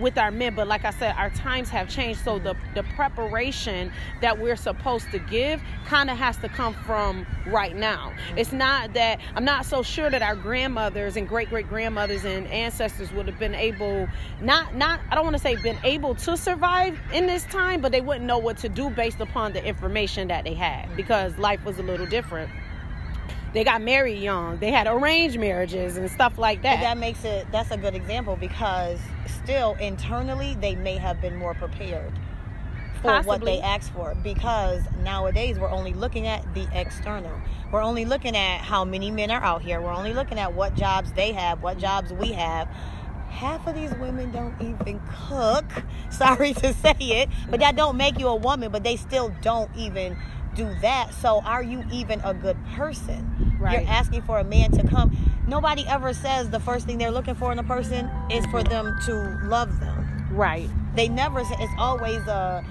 with 0.00 0.18
our 0.18 0.30
men 0.30 0.54
but 0.54 0.66
like 0.66 0.84
i 0.84 0.90
said 0.90 1.14
our 1.16 1.30
times 1.30 1.68
have 1.70 1.88
changed. 1.88 2.20
So 2.20 2.38
the 2.38 2.54
mm-hmm. 2.54 2.74
the 2.74 2.82
preparation 2.94 3.92
that 4.20 4.38
we're 4.38 4.56
supposed 4.56 5.10
to 5.10 5.18
give 5.18 5.62
kind 5.86 6.10
of 6.10 6.18
has 6.18 6.36
to 6.38 6.48
come 6.48 6.74
from 6.74 7.26
right 7.46 7.74
now. 7.74 8.10
Mm-hmm. 8.10 8.38
It's 8.38 8.52
not 8.52 8.92
that 8.94 9.20
i'm 9.34 9.44
not 9.44 9.64
so 9.66 9.82
sure 9.82 10.10
that 10.10 10.22
our 10.22 10.36
grandmothers 10.36 11.16
and 11.16 11.28
great 11.28 11.48
great 11.48 11.68
grandmothers 11.68 12.24
and 12.24 12.46
ancestors 12.48 13.12
would 13.12 13.26
have 13.26 13.38
been 13.38 13.54
able 13.54 14.08
not 14.40 14.74
not 14.74 15.00
i 15.10 15.14
don't 15.14 15.24
want 15.24 15.36
to 15.36 15.42
say 15.42 15.56
been 15.56 15.78
able 15.84 16.14
to 16.14 16.36
survive 16.36 16.98
in 17.12 17.26
this 17.26 17.44
time 17.44 17.80
but 17.80 17.92
they 17.92 18.00
wouldn't 18.00 18.26
know 18.26 18.38
what 18.38 18.56
to 18.58 18.68
do 18.68 18.90
based 18.90 19.20
upon 19.20 19.52
the 19.52 19.64
information 19.64 20.28
that 20.28 20.44
they 20.44 20.54
had 20.54 20.86
mm-hmm. 20.86 20.96
because 20.96 21.36
life 21.38 21.64
was 21.64 21.78
a 21.78 21.82
little 21.82 22.06
different. 22.06 22.50
They 23.52 23.64
got 23.64 23.82
married 23.82 24.18
young. 24.18 24.56
They 24.58 24.70
had 24.70 24.86
arranged 24.86 25.38
marriages 25.38 25.98
and 25.98 26.10
stuff 26.10 26.38
like 26.38 26.62
that. 26.62 26.76
But 26.76 26.80
that 26.82 26.98
makes 26.98 27.24
it 27.24 27.46
that's 27.52 27.70
a 27.70 27.76
good 27.76 27.94
example 27.94 28.36
because 28.36 28.98
still 29.26 29.74
internally 29.80 30.56
they 30.60 30.74
may 30.74 30.96
have 30.96 31.20
been 31.20 31.36
more 31.36 31.54
prepared 31.54 32.12
for 33.02 33.08
Possibly. 33.08 33.26
what 33.26 33.44
they 33.44 33.60
asked 33.60 33.92
for 33.92 34.14
because 34.22 34.82
nowadays 35.02 35.58
we're 35.58 35.70
only 35.70 35.92
looking 35.92 36.26
at 36.26 36.54
the 36.54 36.68
external. 36.72 37.32
We're 37.72 37.82
only 37.82 38.04
looking 38.04 38.36
at 38.36 38.60
how 38.60 38.84
many 38.84 39.10
men 39.10 39.30
are 39.30 39.42
out 39.42 39.62
here. 39.62 39.80
We're 39.80 39.92
only 39.92 40.14
looking 40.14 40.38
at 40.38 40.54
what 40.54 40.76
jobs 40.76 41.12
they 41.12 41.32
have, 41.32 41.62
what 41.62 41.78
jobs 41.78 42.12
we 42.12 42.32
have. 42.32 42.68
Half 43.28 43.66
of 43.66 43.74
these 43.74 43.92
women 43.94 44.30
don't 44.30 44.54
even 44.60 45.00
cook. 45.26 45.64
Sorry 46.10 46.52
to 46.54 46.72
say 46.74 46.94
it, 46.98 47.28
but 47.50 47.60
that 47.60 47.74
don't 47.74 47.96
make 47.96 48.20
you 48.20 48.28
a 48.28 48.36
woman, 48.36 48.70
but 48.70 48.84
they 48.84 48.96
still 48.96 49.34
don't 49.42 49.70
even 49.76 50.16
do 50.54 50.72
that. 50.82 51.12
So 51.14 51.40
are 51.40 51.62
you 51.62 51.82
even 51.90 52.20
a 52.20 52.34
good 52.34 52.56
person? 52.76 53.56
Right. 53.58 53.80
You're 53.80 53.90
asking 53.90 54.22
for 54.22 54.38
a 54.38 54.44
man 54.44 54.70
to 54.72 54.86
come. 54.86 55.16
Nobody 55.46 55.84
ever 55.86 56.12
says 56.14 56.50
the 56.50 56.60
first 56.60 56.86
thing 56.86 56.98
they're 56.98 57.10
looking 57.10 57.34
for 57.34 57.50
in 57.52 57.58
a 57.58 57.64
person 57.64 58.08
is 58.30 58.46
for 58.46 58.62
them 58.62 58.96
to 59.06 59.38
love 59.44 59.80
them. 59.80 60.26
Right. 60.30 60.68
They 60.94 61.08
never 61.08 61.42
say 61.44 61.54
it's 61.58 61.72
always 61.78 62.26
a 62.28 62.64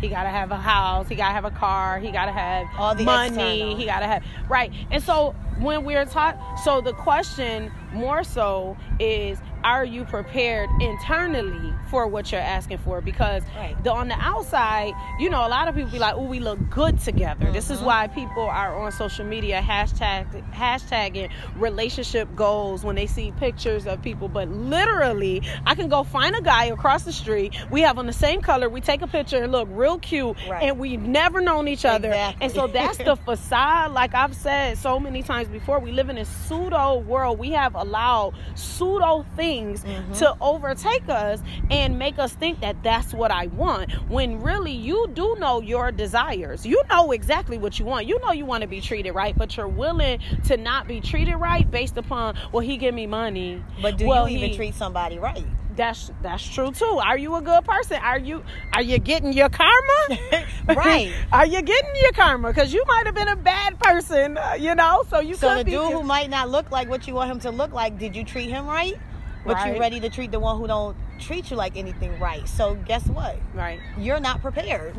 He 0.00 0.08
got 0.08 0.22
to 0.24 0.28
have 0.30 0.50
a 0.50 0.56
house. 0.56 1.08
He 1.08 1.14
got 1.14 1.28
to 1.28 1.34
have 1.34 1.44
a 1.44 1.50
car. 1.50 1.98
He 1.98 2.10
got 2.10 2.26
to 2.26 2.32
have 2.32 2.66
All 2.78 2.94
the 2.94 3.04
money. 3.04 3.28
external. 3.28 3.76
He 3.76 3.84
got 3.86 4.00
to 4.00 4.06
have 4.06 4.24
right. 4.48 4.72
And 4.90 5.02
so 5.02 5.34
when 5.58 5.84
we're 5.84 6.04
taught, 6.06 6.38
so 6.64 6.80
the 6.80 6.92
question 6.94 7.70
more 7.92 8.22
so 8.24 8.76
is, 8.98 9.38
are 9.64 9.84
you 9.84 10.04
prepared 10.04 10.68
internally 10.80 11.72
for 11.90 12.06
what 12.06 12.30
you're 12.32 12.40
asking 12.40 12.78
for? 12.78 13.00
Because 13.00 13.42
Right. 13.56 13.82
the, 13.84 13.92
on 13.92 14.08
the 14.08 14.14
outside, 14.18 14.92
you 15.18 15.28
know, 15.30 15.46
a 15.46 15.48
lot 15.48 15.68
of 15.68 15.74
people 15.74 15.90
be 15.90 15.98
like, 15.98 16.14
"Oh, 16.14 16.24
we 16.24 16.40
look 16.40 16.58
good 16.70 16.98
together." 17.00 17.50
This 17.52 17.70
is 17.70 17.80
Mhm. 17.80 17.84
why 17.84 18.06
people 18.08 18.44
are 18.44 18.74
on 18.80 18.92
social 18.92 19.24
media 19.24 19.60
hashtag 19.60 20.26
hashtagging 20.52 21.30
relationship 21.56 22.34
goals 22.36 22.84
when 22.84 22.96
they 22.96 23.06
see 23.06 23.32
pictures 23.38 23.86
of 23.86 24.00
people. 24.02 24.28
But 24.28 24.48
literally, 24.48 25.42
I 25.66 25.74
can 25.74 25.88
go 25.88 26.02
find 26.04 26.34
a 26.34 26.40
guy 26.42 26.64
across 26.66 27.02
the 27.02 27.12
street. 27.12 27.54
We 27.70 27.82
have 27.82 27.98
on 27.98 28.06
the 28.06 28.12
same 28.12 28.40
color. 28.40 28.68
We 28.68 28.80
take 28.80 29.02
a 29.02 29.06
picture 29.06 29.42
and 29.42 29.52
look 29.52 29.68
real 29.70 29.98
cute, 29.98 30.36
Right. 30.48 30.62
and 30.64 30.78
we've 30.78 31.00
never 31.02 31.40
known 31.40 31.68
each 31.68 31.84
other. 31.84 32.08
Exactly. 32.08 32.44
And 32.44 32.52
so 32.52 32.66
that's 32.66 32.98
the 32.98 33.16
facade. 33.26 33.92
Like 33.92 34.14
I've 34.14 34.34
said 34.34 34.78
so 34.78 34.98
many 35.00 35.22
times 35.22 35.48
before, 35.48 35.78
we 35.80 35.92
live 35.92 36.08
in 36.08 36.18
a 36.18 36.24
pseudo 36.24 36.98
world. 36.98 37.38
We 37.38 37.50
have 37.52 37.74
allowed 37.74 38.34
pseudo 38.54 39.24
things 39.36 39.49
Mhm. 39.58 40.18
to 40.18 40.36
overtake 40.40 41.08
us 41.08 41.40
and 41.70 41.98
make 41.98 42.18
us 42.18 42.32
think 42.34 42.60
that 42.60 42.82
that's 42.82 43.12
what 43.12 43.30
I 43.30 43.46
want. 43.48 43.92
When 44.08 44.40
really 44.40 44.72
you 44.72 45.08
do 45.14 45.36
know 45.38 45.60
your 45.60 45.90
desires. 45.92 46.64
You 46.64 46.82
know 46.90 47.10
exactly 47.12 47.58
what 47.58 47.78
you 47.78 47.84
want. 47.84 48.06
You 48.06 48.18
know 48.20 48.32
you 48.32 48.44
want 48.46 48.62
to 48.62 48.68
be 48.68 48.80
treated 48.80 49.12
right, 49.12 49.36
but 49.36 49.56
you're 49.56 49.68
willing 49.68 50.20
to 50.46 50.56
not 50.56 50.86
be 50.88 51.00
treated 51.00 51.36
right 51.36 51.68
based 51.70 51.96
upon 51.96 52.36
well 52.52 52.60
he 52.60 52.76
give 52.76 52.94
me 52.94 53.06
money. 53.06 53.62
But 53.82 53.98
do 53.98 54.06
Well, 54.06 54.28
you 54.28 54.38
even 54.38 54.50
he- 54.50 54.56
treat 54.56 54.74
somebody 54.74 55.18
right? 55.18 55.44
That's 55.76 56.10
that's 56.20 56.46
true 56.46 56.72
too. 56.72 57.00
Are 57.02 57.16
you 57.16 57.36
a 57.36 57.40
good 57.40 57.64
person? 57.64 57.98
Are 58.02 58.18
you 58.18 58.42
are 58.74 58.82
you 58.82 58.98
getting 58.98 59.32
your 59.32 59.48
karma? 59.48 60.00
Right. 60.68 61.10
are 61.32 61.46
you 61.46 61.62
getting 61.62 61.94
your 62.02 62.12
karma? 62.12 62.48
Because 62.48 62.72
you 62.72 62.84
might 62.86 63.06
have 63.06 63.14
been 63.14 63.28
a 63.28 63.36
bad 63.36 63.78
person, 63.80 64.36
uh, 64.36 64.56
you 64.58 64.74
know. 64.74 65.04
So 65.08 65.20
you 65.20 65.34
So 65.36 65.54
the 65.56 65.64
dude 65.64 65.92
who 65.92 66.02
might 66.02 66.28
not 66.30 66.48
look 66.50 66.70
like 66.70 66.88
what 66.88 67.06
you 67.08 67.14
want 67.14 67.30
him 67.30 67.40
to 67.40 67.50
look 67.50 67.72
like, 67.72 67.98
did 67.98 68.14
you 68.14 68.24
treat 68.24 68.50
him 68.50 68.66
right? 68.66 68.98
But 69.44 69.56
Right. 69.56 69.74
you 69.74 69.80
ready 69.80 70.00
to 70.00 70.10
treat 70.10 70.30
the 70.32 70.40
one 70.40 70.58
who 70.58 70.66
don't 70.66 70.96
treat 71.18 71.50
you 71.50 71.56
like 71.56 71.76
anything 71.76 72.18
right. 72.20 72.46
So 72.48 72.74
guess 72.74 73.06
what? 73.06 73.36
right. 73.54 73.80
You're 73.98 74.20
not 74.20 74.40
prepared. 74.42 74.94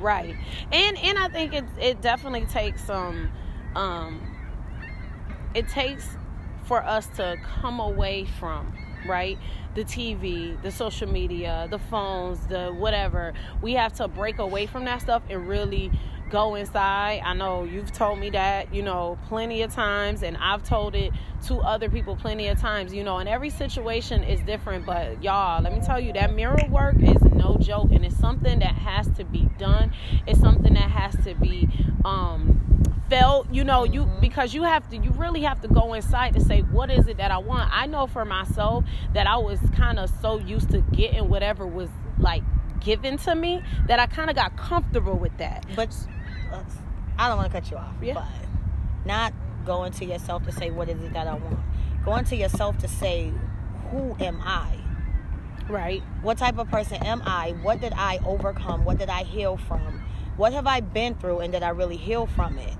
right 0.00 0.36
and 0.72 0.98
and 0.98 1.18
i 1.18 1.26
think 1.28 1.54
it 1.54 1.64
it 1.80 2.02
definitely 2.02 2.44
takes 2.44 2.84
some 2.84 3.30
um 3.74 4.20
it 5.54 5.66
takes 5.68 6.06
for 6.66 6.82
us 6.84 7.06
to 7.16 7.36
come 7.60 7.80
away 7.80 8.26
from 8.38 8.74
right 9.08 9.38
the 9.74 9.82
tv 9.84 10.60
the 10.62 10.70
social 10.70 11.08
media 11.08 11.66
the 11.70 11.78
phones 11.78 12.46
the 12.48 12.68
whatever 12.78 13.32
we 13.62 13.72
have 13.72 13.92
to 13.94 14.06
break 14.06 14.38
away 14.38 14.66
from 14.66 14.84
that 14.84 15.00
stuff 15.00 15.22
and 15.30 15.48
really 15.48 15.90
go 16.30 16.54
inside. 16.54 17.22
I 17.24 17.34
know 17.34 17.64
you've 17.64 17.92
told 17.92 18.18
me 18.18 18.30
that 18.30 18.74
you 18.74 18.82
know 18.82 19.18
plenty 19.28 19.62
of 19.62 19.72
times 19.72 20.22
and 20.22 20.36
i've 20.38 20.62
told 20.64 20.94
it 20.94 21.12
to 21.46 21.56
other 21.58 21.88
people 21.88 22.16
plenty 22.16 22.48
of 22.48 22.58
times 22.60 22.92
you 22.92 23.04
know 23.04 23.18
and 23.18 23.28
every 23.28 23.50
situation 23.50 24.24
is 24.24 24.40
different 24.40 24.84
but 24.84 25.22
y'all 25.22 25.62
let 25.62 25.72
me 25.72 25.80
tell 25.80 26.00
you 26.00 26.12
that 26.12 26.34
mirror 26.34 26.58
work 26.68 26.96
is 27.00 27.22
no 27.34 27.56
joke 27.60 27.90
and 27.92 28.04
it's 28.04 28.16
something 28.16 28.58
that 28.58 28.74
has 28.74 29.08
to 29.16 29.24
be 29.24 29.48
done. 29.58 29.92
It's 30.26 30.40
something 30.40 30.74
that 30.74 30.90
has 30.90 31.14
to 31.24 31.34
be 31.34 31.68
um 32.04 32.62
felt 33.08 33.48
you 33.52 33.62
know 33.62 33.84
you 33.84 34.04
Mhm. 34.04 34.20
because 34.20 34.52
you 34.52 34.64
have 34.64 34.88
to 34.90 34.96
you 34.96 35.10
really 35.12 35.42
have 35.42 35.60
to 35.62 35.68
go 35.68 35.94
inside 35.94 36.34
to 36.34 36.40
say 36.40 36.62
what 36.62 36.90
is 36.90 37.06
it 37.06 37.18
that 37.18 37.30
i 37.30 37.38
want? 37.38 37.70
I 37.72 37.86
know 37.86 38.06
for 38.08 38.24
myself 38.24 38.84
that 39.14 39.26
i 39.28 39.36
was 39.36 39.60
kind 39.76 39.98
of 40.00 40.10
so 40.20 40.38
used 40.38 40.70
to 40.70 40.80
getting 40.80 41.28
whatever 41.28 41.66
was 41.66 41.88
like 42.18 42.42
given 42.80 43.16
to 43.18 43.34
me 43.34 43.62
that 43.86 43.98
i 44.00 44.06
kind 44.06 44.28
of 44.30 44.34
got 44.36 44.56
comfortable 44.56 45.14
with 45.16 45.36
that. 45.38 45.64
But 45.76 45.88
I 47.18 47.28
don't 47.28 47.38
want 47.38 47.50
to 47.50 47.60
cut 47.60 47.70
you 47.70 47.76
off. 47.76 47.94
Yeah. 48.00 48.14
But 48.14 48.24
not 49.06 49.32
going 49.64 49.92
to 49.92 50.04
yourself 50.04 50.44
to 50.44 50.52
say 50.52 50.70
what 50.70 50.88
is 50.88 51.00
it 51.02 51.12
that 51.12 51.26
I 51.26 51.34
want. 51.34 51.58
Going 52.04 52.24
to 52.26 52.36
yourself 52.36 52.78
to 52.78 52.88
say 52.88 53.32
who 53.90 54.16
am 54.20 54.40
I? 54.42 54.78
right 55.68 56.02
What 56.22 56.38
type 56.38 56.58
of 56.58 56.68
person 56.70 57.02
am 57.04 57.22
I? 57.24 57.54
What 57.62 57.80
did 57.80 57.92
I 57.94 58.18
overcome? 58.24 58.84
What 58.84 58.98
did 58.98 59.08
I 59.08 59.24
heal 59.24 59.56
from? 59.56 60.04
What 60.36 60.52
have 60.52 60.66
I 60.66 60.80
been 60.80 61.14
through 61.14 61.40
and 61.40 61.52
did 61.52 61.62
I 61.62 61.70
really 61.70 61.96
heal 61.96 62.26
from 62.26 62.58
it? 62.58 62.74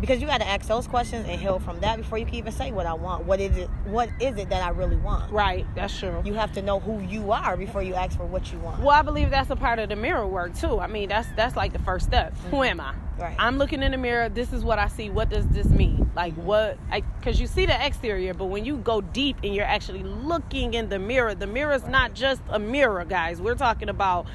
Because 0.00 0.20
you 0.20 0.26
got 0.26 0.38
to 0.38 0.46
ask 0.48 0.66
those 0.68 0.86
questions 0.86 1.26
and 1.28 1.40
heal 1.40 1.58
from 1.58 1.80
that 1.80 1.96
before 1.96 2.18
you 2.18 2.24
can 2.26 2.36
even 2.36 2.52
say 2.52 2.70
what 2.70 2.86
I 2.86 2.94
want. 2.94 3.24
What 3.24 3.40
is 3.40 3.56
it? 3.56 3.68
What 3.84 4.08
is 4.20 4.36
it 4.36 4.48
that 4.50 4.62
I 4.62 4.70
really 4.70 4.96
want? 4.96 5.32
right 5.32 5.66
that's 5.74 5.98
true 5.98 6.22
You 6.24 6.34
have 6.34 6.52
to 6.52 6.62
know 6.62 6.80
who 6.80 7.00
you 7.00 7.32
are 7.32 7.56
before 7.56 7.82
you 7.82 7.94
ask 7.94 8.16
for 8.16 8.24
what 8.26 8.52
you 8.52 8.58
want. 8.58 8.80
well 8.80 8.90
i 8.90 9.02
believe 9.02 9.30
that's 9.30 9.50
a 9.50 9.56
part 9.56 9.78
of 9.78 9.88
the 9.88 9.96
mirror 9.96 10.26
work 10.26 10.54
too 10.56 10.78
i 10.80 10.86
mean 10.86 11.08
that's 11.08 11.28
that's 11.36 11.56
like 11.56 11.72
the 11.72 11.78
first 11.80 12.06
step 12.06 12.34
mm-hmm. 12.34 12.50
who 12.50 12.62
am 12.62 12.80
i 12.80 12.94
Right. 13.18 13.34
i'm 13.38 13.58
looking 13.58 13.82
in 13.82 13.92
the 13.92 13.98
mirror 13.98 14.28
this 14.28 14.52
is 14.52 14.64
what 14.64 14.78
i 14.78 14.86
see 14.88 15.10
what 15.10 15.28
does 15.28 15.46
this 15.48 15.66
mean 15.66 16.10
like 16.14 16.34
mm-hmm. 16.34 16.44
what 16.46 16.78
i 16.90 17.00
because 17.00 17.40
you 17.40 17.46
see 17.46 17.66
the 17.66 17.86
exterior 17.86 18.32
but 18.34 18.46
when 18.46 18.64
you 18.64 18.76
go 18.78 19.00
deep 19.00 19.36
and 19.42 19.54
you're 19.54 19.64
actually 19.64 20.02
looking 20.02 20.74
in 20.74 20.88
the 20.88 20.98
mirror 20.98 21.34
the 21.34 21.46
mirror 21.46 21.72
is 21.74 21.86
not 21.86 22.14
just 22.14 22.40
a 22.50 22.58
mirror 22.58 23.04
guys 23.04 23.40
we're 23.40 23.54
talking 23.54 23.88
about 23.88 24.26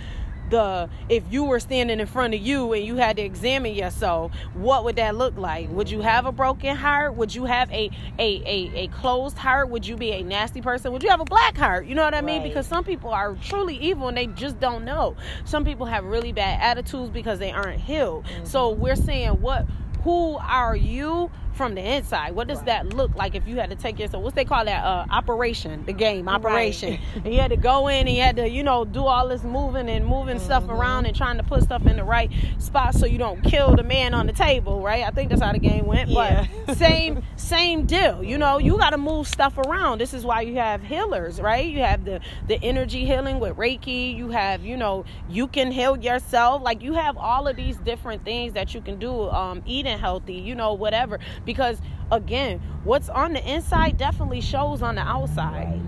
the 0.53 0.88
if 1.10 1.24
you 1.31 1.43
were 1.43 1.60
standing 1.60 2.00
in 2.00 2.05
front 2.05 2.36
of 2.36 2.39
you 2.39 2.74
and 2.74 2.86
you 2.86 2.95
had 2.95 3.17
to 3.17 3.24
examine 3.24 3.74
yourself 3.74 4.31
what 4.53 4.83
would 4.83 4.95
that 4.98 5.15
look 5.15 5.36
like? 5.36 5.69
Would 5.69 5.89
you 5.89 6.01
have 6.01 6.25
a 6.25 6.31
broken 6.31 6.75
heart? 6.75 7.15
Would 7.15 7.33
you 7.33 7.45
have 7.45 7.72
a 7.72 7.89
a 8.19 8.43
a, 8.45 8.83
a 8.83 8.88
closed 8.89 9.38
heart? 9.38 9.69
Would 9.69 9.88
you 9.88 9.98
be 9.98 10.12
a 10.12 10.24
nasty 10.24 10.62
person? 10.62 10.93
Would 10.93 11.01
you 11.01 11.10
have 11.10 11.22
a 11.22 11.25
black 11.25 11.57
heart? 11.57 11.88
You 11.88 11.95
know 11.95 12.03
what 12.03 12.13
i 12.13 12.22
mean? 12.22 12.41
Right. 12.41 12.50
because 12.50 12.67
some 12.67 12.83
people 12.83 13.10
are 13.10 13.36
truly 13.36 13.75
evil 13.77 14.07
and 14.07 14.15
they 14.17 14.27
just 14.27 14.60
don't 14.60 14.86
know. 14.86 15.15
Some 15.45 15.65
people 15.65 15.88
have 15.88 16.05
really 16.05 16.31
bad 16.31 16.62
attitudes 16.62 17.10
because 17.10 17.39
they 17.39 17.51
aren't 17.51 17.81
healed. 17.81 18.25
So 18.43 18.72
mm-hmm. 18.72 18.81
we're 18.81 18.95
saying 18.95 19.41
what 19.41 19.65
who 20.03 20.38
are 20.38 20.75
you 20.75 21.31
from 21.53 21.75
the 21.75 21.81
inside. 21.81 22.33
What 22.36 22.48
does 22.48 22.57
Right. 22.60 22.65
that 22.67 22.93
look 22.93 23.15
like 23.15 23.36
if 23.36 23.48
you 23.48 23.57
had 23.57 23.69
to 23.69 23.75
take 23.75 24.00
yourself 24.00 24.24
what's 24.24 24.36
they 24.36 24.45
call 24.45 24.65
that 24.65 24.83
uh, 24.83 25.05
operation 25.10 25.83
the 25.86 25.93
game 25.93 26.25
Right. 26.27 26.36
operation? 26.36 27.00
And 27.24 27.33
you 27.33 27.39
had 27.39 27.51
to 27.51 27.57
go 27.57 27.88
in 27.88 28.07
and 28.07 28.15
you 28.15 28.22
had 28.22 28.36
to 28.38 28.50
you 28.50 28.63
know 28.63 28.86
do 28.86 29.05
all 29.05 29.27
this 29.27 29.43
moving 29.43 29.89
and 29.89 30.05
moving 30.05 30.39
stuff 30.39 30.63
Mhm. 30.65 30.77
around 30.77 31.05
and 31.05 31.15
trying 31.15 31.38
to 31.38 31.43
put 31.43 31.63
stuff 31.63 31.86
in 31.86 31.95
the 31.98 32.03
right 32.03 32.31
spot 32.60 32.95
so 32.95 33.05
you 33.05 33.17
don't 33.17 33.41
kill 33.43 33.75
the 33.75 33.83
man 33.83 34.13
on 34.13 34.25
the 34.27 34.33
table 34.33 34.81
right? 34.81 35.03
I 35.03 35.12
think 35.12 35.29
that's 35.29 35.41
how 35.41 35.51
the 35.53 35.60
game 35.60 35.86
went 35.86 36.10
Yeah. 36.10 36.45
but 36.65 36.77
same 36.77 37.24
same 37.36 37.86
deal 37.86 38.24
you 38.24 38.38
know? 38.38 38.57
You 38.57 38.77
got 38.77 38.91
to 38.91 38.98
move 38.98 39.27
stuff 39.27 39.57
around. 39.57 40.00
This 40.00 40.13
is 40.13 40.25
why 40.25 40.41
you 40.41 40.55
have 40.55 40.81
healers 40.83 41.39
right? 41.41 41.65
You 41.65 41.79
have 41.79 42.05
the 42.05 42.19
the 42.48 42.60
energy 42.63 43.05
healing 43.05 43.39
with 43.39 43.55
reiki. 43.57 44.15
You 44.15 44.29
have 44.29 44.63
you 44.65 44.77
know 44.77 45.05
you 45.29 45.48
can 45.48 45.72
heal 45.72 45.98
yourself. 45.98 46.62
Like 46.63 46.81
you 46.81 46.93
have 46.93 47.17
all 47.17 47.48
of 47.48 47.55
these 47.55 47.77
different 47.77 48.24
things 48.25 48.53
that 48.53 48.74
you 48.74 48.81
can 48.81 48.98
do 49.00 49.29
um 49.29 49.62
eating 49.65 49.98
healthy 50.00 50.33
you 50.36 50.55
know 50.55 50.74
whatever 50.74 51.19
because 51.45 51.81
again 52.12 52.59
what's 52.83 53.09
on 53.09 53.33
the 53.33 53.51
inside 53.51 53.97
definitely 53.97 54.41
shows 54.41 54.81
on 54.81 54.95
the 54.95 55.01
outside. 55.01 55.81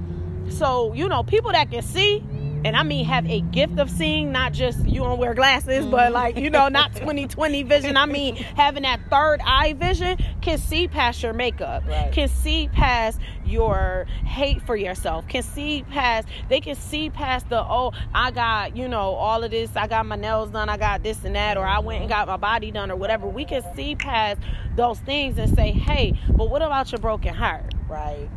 So 0.49 0.93
you 0.93 1.07
know 1.09 1.23
people 1.23 1.51
that 1.51 1.71
can 1.71 1.81
see 1.81 2.23
and 2.65 2.75
I 2.75 2.81
mean 2.81 3.05
have 3.05 3.29
a 3.29 3.41
gift 3.41 3.77
of 3.77 3.91
seeing, 3.91 4.31
not 4.31 4.51
just 4.51 4.79
you 4.87 5.01
don't 5.01 5.19
wear 5.19 5.35
glasses, 5.35 5.85
but 5.85 6.05
mm-hmm. 6.05 6.13
like 6.13 6.37
you 6.37 6.49
know, 6.49 6.67
not 6.67 6.95
2020 6.95 7.61
vision. 7.61 7.95
I 7.95 8.07
mean 8.07 8.35
having 8.57 8.83
that 8.83 8.99
third 9.09 9.39
eye 9.45 9.73
vision 9.73 10.17
can 10.41 10.57
see 10.57 10.87
past 10.87 11.21
your 11.21 11.33
makeup, 11.33 11.83
Right. 11.87 12.11
can 12.11 12.27
see 12.27 12.67
past 12.69 13.19
your 13.45 14.07
hate 14.25 14.63
for 14.63 14.75
yourself, 14.75 15.27
can 15.27 15.43
see 15.43 15.83
past 15.91 16.27
they 16.49 16.59
can 16.59 16.75
see 16.75 17.11
past 17.11 17.49
the 17.49 17.61
oh 17.61 17.93
I 18.15 18.31
got 18.31 18.75
you 18.75 18.87
know 18.87 19.13
all 19.13 19.43
of 19.43 19.51
this, 19.51 19.75
I 19.75 19.85
got 19.85 20.07
my 20.07 20.15
nails 20.15 20.49
done, 20.49 20.67
I 20.67 20.77
got 20.77 21.03
this 21.03 21.23
and 21.23 21.35
that, 21.35 21.57
or 21.57 21.65
I 21.65 21.77
went 21.79 22.01
and 22.01 22.09
got 22.09 22.27
my 22.27 22.37
body 22.37 22.71
done 22.71 22.89
or 22.89 22.95
whatever. 22.95 23.27
We 23.27 23.45
can 23.45 23.61
see 23.75 23.95
past 23.95 24.41
those 24.75 24.99
things 25.01 25.37
and 25.37 25.55
say, 25.55 25.71
hey, 25.71 26.19
but 26.35 26.49
what 26.49 26.63
about 26.63 26.91
your 26.91 26.99
broken 26.99 27.33
heart? 27.33 27.75
Right. 27.87 28.27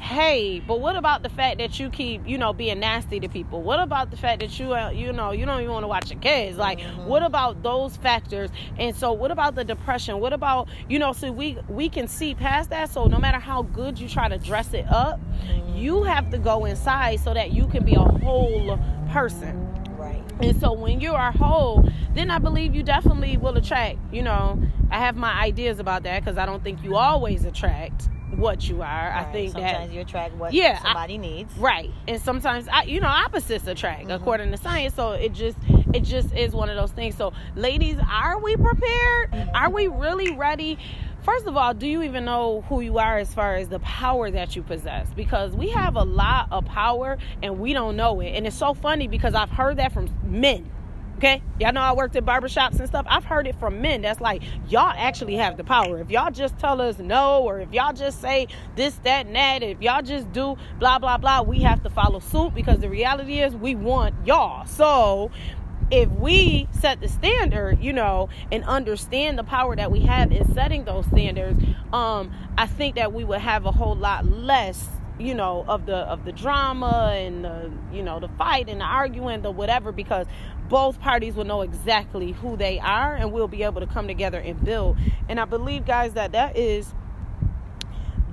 Hey 0.00 0.60
but 0.66 0.80
what 0.80 0.96
about 0.96 1.22
the 1.22 1.28
fact 1.28 1.58
that 1.58 1.78
you 1.78 1.90
keep 1.90 2.26
you 2.26 2.36
know 2.38 2.52
being 2.52 2.80
nasty 2.80 3.18
to 3.20 3.28
people 3.28 3.62
what 3.62 3.78
about 3.80 4.10
the 4.10 4.16
fact 4.16 4.40
that 4.40 4.58
you 4.58 4.72
uh, 4.74 4.90
you 4.90 5.12
know 5.12 5.32
you 5.32 5.44
don't 5.46 5.60
even 5.60 5.72
want 5.72 5.82
to 5.84 5.88
watch 5.88 6.10
your 6.10 6.20
kids 6.20 6.56
like 6.58 6.78
Mhm. 6.78 7.06
what 7.06 7.22
about 7.22 7.62
those 7.62 7.96
factors 7.96 8.50
and 8.78 8.94
so 8.96 9.12
what 9.12 9.30
about 9.30 9.54
the 9.54 9.64
depression 9.64 10.20
what 10.20 10.32
about 10.32 10.68
you 10.88 10.98
know 10.98 11.12
so 11.12 11.30
we 11.32 11.58
we 11.68 11.88
can 11.88 12.08
see 12.08 12.34
past 12.34 12.70
that 12.70 12.90
so 12.90 13.06
no 13.06 13.18
matter 13.18 13.38
how 13.38 13.62
good 13.62 13.98
you 13.98 14.08
try 14.08 14.28
to 14.28 14.38
dress 14.38 14.72
it 14.74 14.86
up 14.90 15.20
Mhm. 15.20 15.80
you 15.80 16.02
have 16.04 16.30
to 16.30 16.38
go 16.38 16.64
inside 16.64 17.20
so 17.20 17.32
that 17.34 17.52
you 17.52 17.66
can 17.66 17.84
be 17.84 17.94
a 17.94 18.00
whole 18.00 18.78
person 19.10 19.68
Right. 19.96 20.22
and 20.40 20.58
so 20.60 20.72
when 20.72 21.00
you 21.00 21.12
are 21.14 21.30
whole, 21.32 21.88
then 22.14 22.30
I 22.30 22.38
believe 22.38 22.74
you 22.74 22.82
definitely 22.82 23.36
will 23.36 23.56
attract. 23.56 23.98
You 24.10 24.22
know, 24.22 24.60
I 24.90 24.98
have 24.98 25.16
my 25.16 25.32
ideas 25.40 25.78
about 25.78 26.02
that 26.02 26.20
because 26.24 26.36
I 26.38 26.44
don't 26.46 26.62
think 26.64 26.82
you 26.82 26.96
always 26.96 27.44
attract 27.44 28.08
what 28.36 28.68
you 28.68 28.82
are. 28.82 28.86
I 29.12 29.24
Right. 29.24 29.32
think 29.32 29.52
sometimes 29.52 29.88
that 29.88 29.94
you 29.94 30.00
attract 30.00 30.34
what 30.36 30.52
Yeah, 30.52 30.78
I- 30.80 30.82
somebody 30.84 31.18
needs. 31.18 31.56
right, 31.58 31.90
and 32.08 32.20
sometimes 32.20 32.68
I, 32.68 32.82
you 32.82 33.00
know, 33.00 33.08
opposites 33.08 33.66
attract 33.66 34.06
Mhm. 34.08 34.14
according 34.16 34.50
to 34.50 34.56
science. 34.56 34.94
So 34.94 35.12
it 35.12 35.32
just, 35.32 35.58
it 35.92 36.00
just 36.00 36.32
is 36.34 36.54
one 36.54 36.70
of 36.70 36.76
those 36.76 36.92
things. 36.92 37.14
So, 37.16 37.32
ladies, 37.56 37.96
are 38.10 38.38
we 38.38 38.56
prepared? 38.56 39.50
Are 39.54 39.70
we 39.70 39.86
really 39.88 40.34
ready? 40.34 40.78
First 41.22 41.46
of 41.46 41.56
all, 41.56 41.72
do 41.72 41.86
you 41.86 42.02
even 42.02 42.24
know 42.24 42.64
who 42.68 42.80
you 42.80 42.98
are 42.98 43.16
as 43.18 43.32
far 43.32 43.54
as 43.54 43.68
the 43.68 43.78
power 43.78 44.28
that 44.32 44.56
you 44.56 44.62
possess? 44.62 45.06
Because 45.14 45.52
we 45.52 45.68
have 45.68 45.94
a 45.94 46.02
lot 46.02 46.48
of 46.50 46.64
power 46.64 47.16
and 47.44 47.60
we 47.60 47.72
don't 47.72 47.96
know 47.96 48.18
it. 48.20 48.30
And 48.30 48.44
it's 48.44 48.56
so 48.56 48.74
funny 48.74 49.06
because 49.06 49.32
I've 49.34 49.50
heard 49.50 49.76
that 49.76 49.92
from 49.92 50.08
men. 50.24 50.68
Okay, 51.22 51.40
y'all 51.60 51.72
know 51.72 51.80
I 51.80 51.92
worked 51.92 52.16
at 52.16 52.24
barbershops 52.24 52.80
and 52.80 52.88
stuff. 52.88 53.06
I've 53.08 53.24
heard 53.24 53.46
it 53.46 53.54
from 53.54 53.80
men 53.80 54.02
that's 54.02 54.20
like, 54.20 54.42
y'all 54.68 54.92
actually 54.96 55.36
have 55.36 55.56
the 55.56 55.62
power. 55.62 56.00
If 56.00 56.10
y'all 56.10 56.32
just 56.32 56.58
tell 56.58 56.80
us 56.80 56.98
no, 56.98 57.44
or 57.44 57.60
if 57.60 57.72
y'all 57.72 57.92
just 57.92 58.20
say 58.20 58.48
this, 58.74 58.96
that, 59.04 59.26
and 59.26 59.36
that, 59.36 59.62
if 59.62 59.80
y'all 59.80 60.02
just 60.02 60.32
do 60.32 60.56
blah, 60.80 60.98
blah, 60.98 61.18
blah, 61.18 61.42
we 61.42 61.60
have 61.60 61.80
to 61.84 61.90
follow 61.90 62.18
suit 62.18 62.56
because 62.56 62.80
the 62.80 62.88
reality 62.88 63.38
is 63.38 63.54
we 63.54 63.76
want 63.76 64.16
y'all. 64.26 64.66
So 64.66 65.30
if 65.92 66.10
we 66.10 66.66
set 66.72 67.00
the 67.00 67.06
standard, 67.06 67.80
you 67.80 67.92
know, 67.92 68.28
and 68.50 68.64
understand 68.64 69.38
the 69.38 69.44
power 69.44 69.76
that 69.76 69.92
we 69.92 70.00
have 70.00 70.32
in 70.32 70.52
setting 70.52 70.86
those 70.86 71.06
standards, 71.06 71.62
um, 71.92 72.32
I 72.58 72.66
think 72.66 72.96
that 72.96 73.12
we 73.12 73.22
would 73.22 73.42
have 73.42 73.64
a 73.64 73.70
whole 73.70 73.94
lot 73.94 74.26
less 74.26 74.88
you 75.18 75.34
know 75.34 75.64
of 75.68 75.86
the 75.86 75.96
of 75.96 76.24
the 76.24 76.32
drama 76.32 77.12
and 77.14 77.44
the 77.44 77.70
you 77.92 78.02
know 78.02 78.18
the 78.18 78.28
fight 78.28 78.68
and 78.68 78.80
the 78.80 78.84
arguing 78.84 79.42
the 79.42 79.50
whatever 79.50 79.92
because 79.92 80.26
both 80.72 80.98
parties 81.02 81.34
will 81.34 81.44
know 81.44 81.60
exactly 81.60 82.32
who 82.32 82.56
they 82.56 82.80
are 82.80 83.14
and 83.14 83.30
we'll 83.30 83.46
be 83.46 83.62
able 83.62 83.78
to 83.78 83.86
come 83.86 84.08
together 84.08 84.38
and 84.40 84.64
build. 84.64 84.96
And 85.28 85.38
i 85.38 85.44
believe 85.44 85.84
guys 85.84 86.14
that 86.14 86.32
that 86.32 86.56
is 86.56 86.94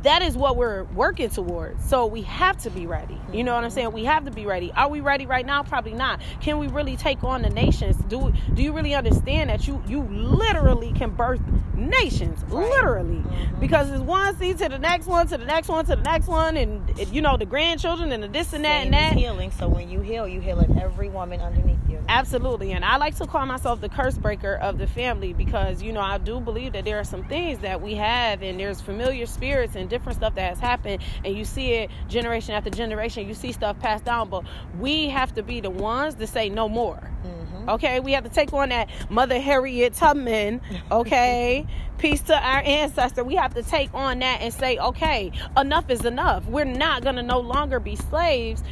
that 0.03 0.21
is 0.21 0.37
what 0.37 0.55
we're 0.55 0.83
working 0.85 1.29
towards. 1.29 1.83
So 1.83 2.05
we 2.05 2.21
have 2.23 2.57
to 2.59 2.69
be 2.69 2.85
ready. 2.85 3.19
You 3.33 3.43
know 3.43 3.55
what 3.55 3.63
I'm 3.63 3.69
saying? 3.69 3.91
We 3.91 4.05
have 4.05 4.25
to 4.25 4.31
be 4.31 4.45
ready. 4.45 4.71
Are 4.73 4.87
we 4.87 5.01
ready 5.01 5.25
right 5.25 5.45
now? 5.45 5.63
Probably 5.63 5.93
not. 5.93 6.21
Can 6.41 6.57
we 6.57 6.67
really 6.67 6.95
take 6.95 7.23
on 7.23 7.41
the 7.41 7.49
nations? 7.49 7.97
Do 8.07 8.31
do 8.53 8.63
you 8.63 8.71
really 8.71 8.93
understand 8.93 9.49
that 9.49 9.67
you 9.67 9.83
you 9.87 10.03
literally 10.03 10.93
can 10.93 11.11
birth 11.11 11.41
nations, 11.75 12.43
right. 12.45 12.69
literally? 12.69 13.15
Mm-hmm. 13.15 13.59
Because 13.59 13.89
it's 13.91 14.01
one 14.01 14.37
seed 14.37 14.57
to 14.59 14.69
the 14.69 14.79
next 14.79 15.05
one, 15.05 15.27
to 15.27 15.37
the 15.37 15.45
next 15.45 15.67
one, 15.67 15.85
to 15.85 15.95
the 15.95 16.03
next 16.03 16.27
one, 16.27 16.55
and 16.55 16.81
you 17.11 17.21
know 17.21 17.35
the 17.35 17.45
grandchildren 17.45 18.11
and 18.11 18.23
the 18.23 18.27
this 18.27 18.53
and 18.53 18.63
that 18.63 18.83
Same 18.83 18.85
and 18.85 18.93
that. 18.93 19.13
Healing. 19.13 19.51
So 19.51 19.67
when 19.67 19.89
you 19.89 19.99
heal, 19.99 20.27
you 20.27 20.39
heal 20.39 20.65
every 20.81 21.09
woman 21.09 21.41
underneath 21.41 21.79
you. 21.89 21.99
Absolutely, 22.07 22.71
and 22.71 22.85
I 22.85 22.97
like 22.97 23.15
to 23.17 23.27
call 23.27 23.45
myself 23.45 23.81
the 23.81 23.89
curse 23.89 24.17
breaker 24.17 24.55
of 24.55 24.77
the 24.77 24.87
family 24.87 25.33
because 25.33 25.81
you 25.81 25.91
know 25.91 26.01
I 26.01 26.17
do 26.17 26.39
believe 26.39 26.73
that 26.73 26.85
there 26.85 26.99
are 26.99 27.03
some 27.03 27.23
things 27.25 27.59
that 27.59 27.81
we 27.81 27.95
have, 27.95 28.41
and 28.41 28.59
there's 28.59 28.79
familiar 28.79 29.25
spirits 29.25 29.75
and 29.75 29.88
different 29.89 30.17
stuff 30.17 30.35
that 30.35 30.49
has 30.49 30.59
happened 30.59 31.01
and 31.23 31.35
you 31.35 31.45
see 31.45 31.73
it 31.73 31.91
generation 32.07 32.53
after 32.53 32.69
generation 32.69 33.27
you 33.27 33.33
see 33.33 33.51
stuff 33.51 33.77
passed 33.79 34.05
down 34.05 34.29
but 34.29 34.43
we 34.79 35.09
have 35.09 35.33
to 35.33 35.43
be 35.43 35.59
the 35.59 35.69
ones 35.69 36.15
to 36.15 36.27
say 36.27 36.49
no 36.49 36.69
more. 36.69 37.11
Mm-hmm. 37.25 37.69
okay 37.69 37.99
we 37.99 38.13
have 38.13 38.23
to 38.23 38.29
take 38.29 38.53
on 38.53 38.69
that 38.69 38.89
mother 39.09 39.39
harriet 39.39 39.93
tubman 39.93 40.61
okay? 40.91 41.65
Peace 41.97 42.21
to 42.21 42.33
our 42.33 42.61
ancestor. 42.61 43.25
We 43.25 43.35
have 43.35 43.53
to 43.55 43.63
take 43.63 43.93
on 43.93 44.19
that 44.19 44.39
and 44.39 44.53
say 44.53 44.77
okay 44.77 45.33
enough 45.57 45.89
is 45.89 46.05
enough. 46.05 46.45
We're 46.45 46.63
not 46.63 47.03
to 47.03 47.23
no 47.23 47.41
longer 47.41 47.81
be 47.81 47.97
slaves 47.97 48.63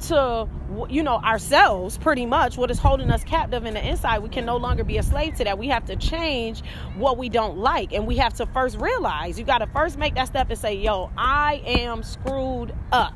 to 0.00 0.48
you 0.88 1.02
know 1.02 1.16
ourselves 1.16 1.96
pretty 1.98 2.26
much 2.26 2.56
what 2.56 2.70
is 2.70 2.78
holding 2.78 3.10
us 3.10 3.22
captive 3.24 3.64
in 3.64 3.74
the 3.74 3.88
inside 3.88 4.18
we 4.18 4.28
can 4.28 4.44
no 4.44 4.56
longer 4.56 4.84
be 4.84 4.98
a 4.98 5.02
slave 5.02 5.34
to 5.34 5.44
that 5.44 5.58
we 5.58 5.68
have 5.68 5.84
to 5.84 5.96
change 5.96 6.62
what 6.96 7.16
we 7.16 7.28
don't 7.28 7.56
like 7.56 7.92
and 7.92 8.06
we 8.06 8.16
have 8.16 8.34
to 8.34 8.46
first 8.46 8.76
realize 8.78 9.38
you 9.38 9.44
got 9.44 9.58
to 9.58 9.66
first 9.68 9.98
make 9.98 10.14
that 10.14 10.26
step 10.26 10.50
and 10.50 10.58
say 10.58 10.74
yo 10.74 11.10
i 11.16 11.62
am 11.64 12.02
screwed 12.02 12.74
up 12.92 13.14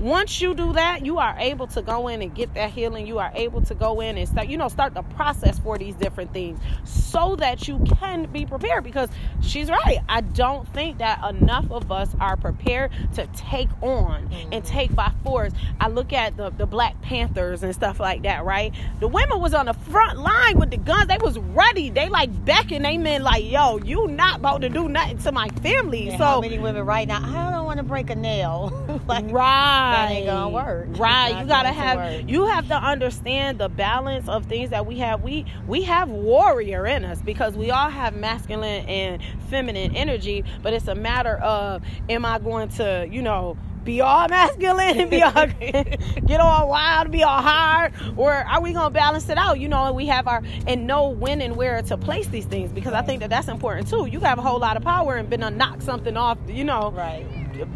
once 0.00 0.40
you 0.40 0.54
do 0.54 0.72
that, 0.72 1.04
you 1.04 1.18
are 1.18 1.36
able 1.38 1.66
to 1.68 1.82
go 1.82 2.08
in 2.08 2.22
and 2.22 2.34
get 2.34 2.54
that 2.54 2.70
healing. 2.70 3.06
You 3.06 3.18
are 3.18 3.32
able 3.34 3.60
to 3.62 3.74
go 3.74 4.00
in 4.00 4.16
and 4.16 4.28
start, 4.28 4.48
you 4.48 4.56
know, 4.56 4.68
start 4.68 4.94
the 4.94 5.02
process 5.02 5.58
for 5.58 5.76
these 5.76 5.94
different 5.94 6.32
things 6.32 6.58
so 6.84 7.36
that 7.36 7.68
you 7.68 7.78
can 7.98 8.24
be 8.26 8.46
prepared. 8.46 8.84
Because 8.84 9.08
she's 9.40 9.68
right. 9.68 9.98
I 10.08 10.20
don't 10.20 10.66
think 10.72 10.98
that 10.98 11.22
enough 11.28 11.70
of 11.70 11.90
us 11.90 12.14
are 12.20 12.36
prepared 12.36 12.92
to 13.14 13.26
take 13.34 13.68
on 13.82 14.28
mm-hmm. 14.28 14.52
and 14.52 14.64
take 14.64 14.94
by 14.94 15.12
force. 15.24 15.52
I 15.80 15.88
look 15.88 16.12
at 16.12 16.27
the, 16.36 16.50
the 16.50 16.66
Black 16.66 17.00
Panthers 17.02 17.62
and 17.62 17.74
stuff 17.74 18.00
like 18.00 18.22
that, 18.22 18.44
right? 18.44 18.74
The 19.00 19.08
women 19.08 19.40
was 19.40 19.54
on 19.54 19.66
the 19.66 19.74
front 19.74 20.18
line 20.18 20.58
with 20.58 20.70
the 20.70 20.76
guns. 20.76 21.08
They 21.08 21.18
was 21.18 21.38
ready. 21.38 21.90
They 21.90 22.08
like 22.08 22.44
becking 22.44 22.82
they 22.82 22.98
men 22.98 23.22
like, 23.22 23.44
yo, 23.44 23.78
you 23.78 24.08
not 24.08 24.38
about 24.38 24.62
to 24.62 24.68
do 24.68 24.88
nothing 24.88 25.18
to 25.18 25.32
my 25.32 25.48
family. 25.48 26.08
And 26.08 26.18
so 26.18 26.24
how 26.24 26.40
many 26.40 26.58
women 26.58 26.84
right 26.84 27.06
now, 27.06 27.22
I 27.22 27.52
don't 27.52 27.64
want 27.64 27.78
to 27.78 27.84
break 27.84 28.10
a 28.10 28.14
nail. 28.14 28.72
like 29.06 29.24
right 29.30 30.08
that 30.08 30.10
ain't 30.10 30.26
gonna 30.26 30.48
work. 30.50 30.88
Right. 30.98 31.40
You 31.40 31.46
gotta 31.46 31.68
have 31.68 32.28
you 32.28 32.46
have 32.46 32.68
to 32.68 32.74
understand 32.76 33.58
the 33.58 33.68
balance 33.68 34.28
of 34.28 34.46
things 34.46 34.70
that 34.70 34.86
we 34.86 34.98
have. 34.98 35.22
We 35.22 35.46
we 35.66 35.82
have 35.82 36.08
warrior 36.08 36.86
in 36.86 37.04
us 37.04 37.20
because 37.22 37.56
we 37.56 37.70
all 37.70 37.90
have 37.90 38.14
masculine 38.14 38.86
and 38.86 39.22
feminine 39.48 39.94
energy, 39.96 40.44
but 40.62 40.72
it's 40.72 40.88
a 40.88 40.94
matter 40.94 41.36
of 41.36 41.82
am 42.08 42.24
I 42.24 42.38
going 42.38 42.68
to, 42.70 43.06
you 43.10 43.22
know, 43.22 43.56
be 43.88 44.02
all 44.02 44.28
masculine 44.28 45.00
and 45.00 45.10
be 45.10 45.22
all 45.22 45.32
get 46.26 46.40
all 46.40 46.68
wild, 46.68 47.10
be 47.10 47.22
all 47.22 47.40
hard, 47.40 47.94
or 48.18 48.30
are 48.34 48.60
we 48.60 48.74
gonna 48.74 48.90
balance 48.90 49.30
it 49.30 49.38
out? 49.38 49.58
You 49.58 49.68
know, 49.68 49.90
we 49.94 50.04
have 50.08 50.28
our 50.28 50.42
and 50.66 50.86
know 50.86 51.08
when 51.08 51.40
and 51.40 51.56
where 51.56 51.80
to 51.80 51.96
place 51.96 52.26
these 52.26 52.44
things 52.44 52.70
because 52.70 52.92
I 52.92 53.00
think 53.00 53.20
that 53.20 53.30
that's 53.30 53.48
important 53.48 53.88
too. 53.88 54.04
You 54.04 54.20
have 54.20 54.38
a 54.38 54.42
whole 54.42 54.58
lot 54.58 54.76
of 54.76 54.82
power 54.82 55.16
and 55.16 55.30
been 55.30 55.40
to 55.40 55.50
knock 55.50 55.80
something 55.80 56.18
off, 56.18 56.36
you 56.46 56.64
know, 56.64 56.90
right 56.90 57.26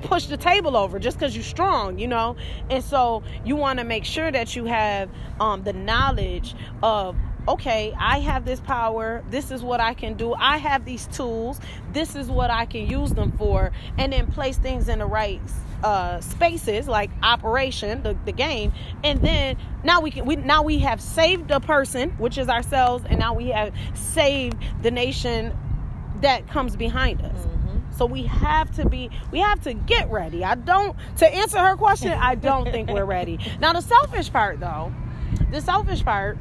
push 0.02 0.26
the 0.26 0.36
table 0.36 0.76
over 0.76 1.00
just 1.00 1.18
because 1.18 1.34
you're 1.34 1.42
strong, 1.42 1.98
you 1.98 2.06
know? 2.06 2.36
And 2.70 2.84
so 2.84 3.24
you 3.44 3.56
want 3.56 3.80
to 3.80 3.84
make 3.84 4.04
sure 4.04 4.30
that 4.30 4.54
you 4.54 4.64
have 4.66 5.10
um, 5.40 5.64
the 5.64 5.72
knowledge 5.72 6.54
of 6.84 7.16
okay, 7.48 7.92
I 7.98 8.20
have 8.20 8.44
this 8.44 8.60
power. 8.60 9.24
This 9.30 9.50
is 9.50 9.62
what 9.62 9.80
I 9.80 9.94
can 9.94 10.14
do. 10.14 10.32
I 10.34 10.58
have 10.58 10.84
these 10.84 11.08
tools. 11.08 11.58
This 11.92 12.14
is 12.14 12.28
what 12.28 12.50
I 12.50 12.66
can 12.66 12.86
use 12.86 13.10
them 13.12 13.32
for. 13.32 13.72
And 13.98 14.12
then 14.12 14.28
place 14.28 14.56
things 14.56 14.88
in 14.88 15.00
the 15.00 15.06
right 15.06 15.40
uh, 15.82 16.20
spaces, 16.20 16.88
like 16.88 17.10
operation, 17.22 18.02
the, 18.02 18.16
the 18.24 18.32
game. 18.32 18.72
And 19.02 19.20
then 19.22 19.56
now 19.84 20.00
we 20.00 20.10
can 20.10 20.24
we 20.24 20.36
now 20.36 20.62
we 20.62 20.78
have 20.80 21.00
saved 21.00 21.50
a 21.50 21.60
person, 21.60 22.10
which 22.18 22.38
is 22.38 22.48
ourselves, 22.48 23.04
and 23.08 23.18
now 23.18 23.34
we 23.34 23.48
have 23.48 23.74
saved 23.94 24.56
the 24.82 24.90
nation 24.90 25.56
that 26.20 26.48
comes 26.48 26.76
behind 26.76 27.20
us. 27.22 27.46
Mm-hmm. 27.46 27.92
So 27.96 28.06
we 28.06 28.24
have 28.24 28.70
to 28.76 28.88
be, 28.88 29.10
we 29.30 29.40
have 29.40 29.60
to 29.62 29.74
get 29.74 30.10
ready. 30.10 30.44
I 30.44 30.54
don't, 30.54 30.96
to 31.18 31.28
answer 31.28 31.58
her 31.58 31.76
question, 31.76 32.12
I 32.12 32.36
don't 32.36 32.64
think 32.70 32.88
we're 32.90 33.04
ready. 33.04 33.38
Now, 33.60 33.72
the 33.72 33.80
selfish 33.80 34.32
part, 34.32 34.60
though, 34.60 34.92
the 35.50 35.60
selfish 35.60 36.04
part, 36.04 36.38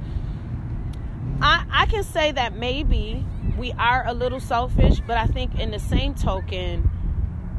I, 1.42 1.66
I 1.72 1.86
can 1.88 2.04
say 2.04 2.32
that 2.32 2.56
maybe 2.56 3.26
we 3.58 3.72
are 3.74 4.06
a 4.08 4.14
little 4.14 4.40
selfish, 4.40 5.02
but 5.06 5.18
I 5.18 5.26
think 5.26 5.60
in 5.60 5.72
the 5.72 5.80
same 5.80 6.14
token, 6.14 6.90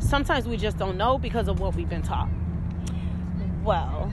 sometimes 0.02 0.46
we 0.46 0.56
just 0.56 0.76
don't 0.78 0.96
know 0.96 1.18
because 1.18 1.48
of 1.48 1.60
what 1.60 1.74
we've 1.74 1.88
been 1.88 2.02
taught. 2.02 2.28
Well, 3.62 4.12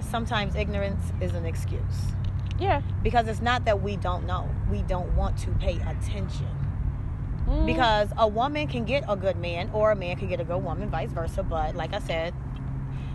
sometimes 0.00 0.54
ignorance 0.54 1.12
is 1.20 1.34
an 1.34 1.46
excuse. 1.46 2.14
Yeah. 2.58 2.82
Because 3.02 3.26
it's 3.28 3.40
not 3.40 3.64
that 3.64 3.82
we 3.82 3.96
don't 3.96 4.26
know, 4.26 4.48
we 4.70 4.82
don't 4.82 5.14
want 5.16 5.38
to 5.38 5.50
pay 5.52 5.76
attention. 5.76 6.48
Mm. 7.48 7.66
Because 7.66 8.08
a 8.16 8.26
woman 8.26 8.68
can 8.68 8.84
get 8.84 9.04
a 9.08 9.16
good 9.16 9.36
man 9.36 9.70
or 9.72 9.90
a 9.90 9.96
man 9.96 10.16
can 10.16 10.28
get 10.28 10.40
a 10.40 10.44
good 10.44 10.62
woman, 10.62 10.88
vice 10.88 11.10
versa. 11.10 11.42
But 11.42 11.74
like 11.74 11.92
I 11.92 11.98
said, 11.98 12.34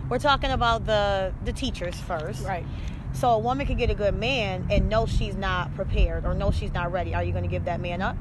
we're 0.08 0.18
talking 0.18 0.50
about 0.50 0.86
the 0.86 1.32
the 1.44 1.52
teachers 1.52 1.98
first. 2.00 2.44
Right. 2.44 2.66
So 3.12 3.30
a 3.30 3.38
woman 3.38 3.66
can 3.66 3.76
get 3.76 3.90
a 3.90 3.94
good 3.94 4.14
man 4.14 4.66
and 4.70 4.88
know 4.88 5.06
she's 5.06 5.34
not 5.34 5.74
prepared 5.74 6.24
or 6.24 6.34
know 6.34 6.50
she's 6.50 6.72
not 6.72 6.92
ready. 6.92 7.14
Are 7.14 7.24
you 7.24 7.32
going 7.32 7.44
to 7.44 7.50
give 7.50 7.64
that 7.64 7.80
man 7.80 8.00
up? 8.02 8.16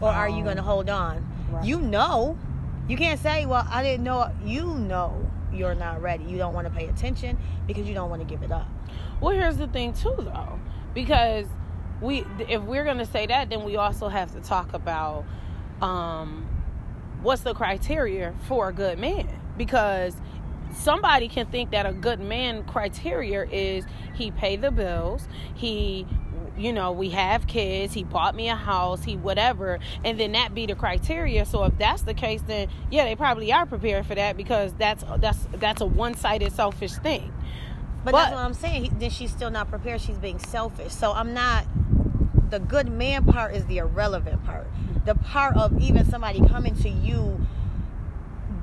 Or 0.00 0.10
um, 0.10 0.14
are 0.14 0.28
you 0.28 0.44
going 0.44 0.56
to 0.56 0.62
hold 0.62 0.88
on? 0.88 1.26
Right. 1.50 1.64
You 1.64 1.80
know. 1.80 2.38
You 2.88 2.96
can't 2.96 3.20
say, 3.20 3.44
"Well, 3.44 3.66
I 3.68 3.82
didn't 3.82 4.04
know." 4.04 4.32
You 4.44 4.74
know 4.74 5.30
you're 5.52 5.74
not 5.74 6.00
ready. 6.00 6.24
You 6.24 6.38
don't 6.38 6.54
want 6.54 6.66
to 6.66 6.72
pay 6.72 6.86
attention 6.86 7.38
because 7.66 7.88
you 7.88 7.94
don't 7.94 8.10
want 8.10 8.22
to 8.22 8.28
give 8.28 8.42
it 8.42 8.52
up. 8.52 8.68
Well, 9.20 9.34
here's 9.34 9.56
the 9.56 9.66
thing 9.66 9.92
too 9.92 10.14
though. 10.18 10.58
Because 10.94 11.46
we 12.00 12.24
if 12.48 12.62
we're 12.62 12.84
going 12.84 12.98
to 12.98 13.06
say 13.06 13.26
that 13.26 13.50
then 13.50 13.64
we 13.64 13.76
also 13.76 14.08
have 14.08 14.32
to 14.32 14.40
talk 14.40 14.72
about 14.72 15.24
um 15.82 16.46
what's 17.22 17.42
the 17.42 17.54
criteria 17.54 18.32
for 18.46 18.68
a 18.68 18.72
good 18.72 18.98
man 18.98 19.28
because 19.56 20.14
somebody 20.72 21.26
can 21.26 21.46
think 21.46 21.72
that 21.72 21.86
a 21.86 21.92
good 21.92 22.20
man 22.20 22.62
criteria 22.64 23.44
is 23.46 23.84
he 24.14 24.30
pay 24.30 24.54
the 24.54 24.70
bills 24.70 25.26
he 25.54 26.06
you 26.58 26.72
know 26.72 26.92
we 26.92 27.10
have 27.10 27.46
kids 27.46 27.94
he 27.94 28.04
bought 28.04 28.34
me 28.34 28.48
a 28.48 28.56
house 28.56 29.04
he 29.04 29.16
whatever 29.16 29.78
and 30.04 30.18
then 30.18 30.32
that 30.32 30.54
be 30.54 30.66
the 30.66 30.74
criteria. 30.74 31.44
So 31.44 31.64
if 31.64 31.78
that's 31.78 32.02
the 32.02 32.14
case 32.14 32.42
then 32.42 32.68
yeah 32.90 33.04
they 33.04 33.16
probably 33.16 33.52
are 33.52 33.66
prepared 33.66 34.06
for 34.06 34.14
that 34.14 34.36
because 34.36 34.72
that's 34.74 35.04
that's 35.18 35.46
that's 35.54 35.80
a 35.80 35.86
one-sided 35.86 36.52
selfish 36.52 36.94
thing. 36.94 37.32
But, 38.04 38.12
but 38.12 38.18
that's 38.18 38.34
what 38.34 38.44
i'm 38.44 38.54
saying. 38.54 38.96
Then 38.98 39.10
she's 39.10 39.30
still 39.30 39.50
not 39.50 39.68
prepared. 39.68 40.00
She's 40.00 40.18
being 40.18 40.38
selfish. 40.38 40.92
So 40.92 41.12
i'm 41.12 41.34
not 41.34 41.66
the 42.50 42.58
good 42.58 42.90
man 42.90 43.24
part 43.24 43.54
is 43.54 43.64
the 43.66 43.78
irrelevant 43.78 44.44
part. 44.44 44.66
The 45.04 45.14
part 45.14 45.56
of 45.56 45.80
even 45.80 46.04
somebody 46.04 46.40
coming 46.46 46.74
to 46.76 46.88
you 46.88 47.46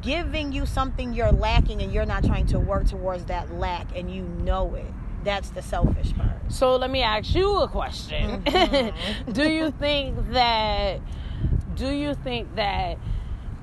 giving 0.02 0.52
you 0.52 0.66
something 0.66 1.14
you're 1.14 1.32
lacking 1.32 1.82
and 1.82 1.92
you're 1.92 2.06
not 2.06 2.24
trying 2.24 2.46
to 2.46 2.60
work 2.60 2.86
towards 2.86 3.26
that 3.26 3.52
lack 3.56 3.98
and 3.98 4.14
you 4.14 4.24
know 4.24 4.76
it. 4.76 4.86
That's 5.26 5.50
the 5.50 5.62
selfish 5.62 6.16
part. 6.16 6.32
So 6.50 6.78
let 6.78 6.90
me 6.90 7.02
ask 7.02 7.36
you 7.36 7.58
a 7.58 7.68
question. 7.68 8.44
Mm-hmm. 8.44 9.32
do 9.34 9.50
you 9.50 9.72
think 9.72 10.32
that 10.32 11.02
do 11.76 11.92
you 11.92 12.14
think 12.14 12.56
that 12.56 12.98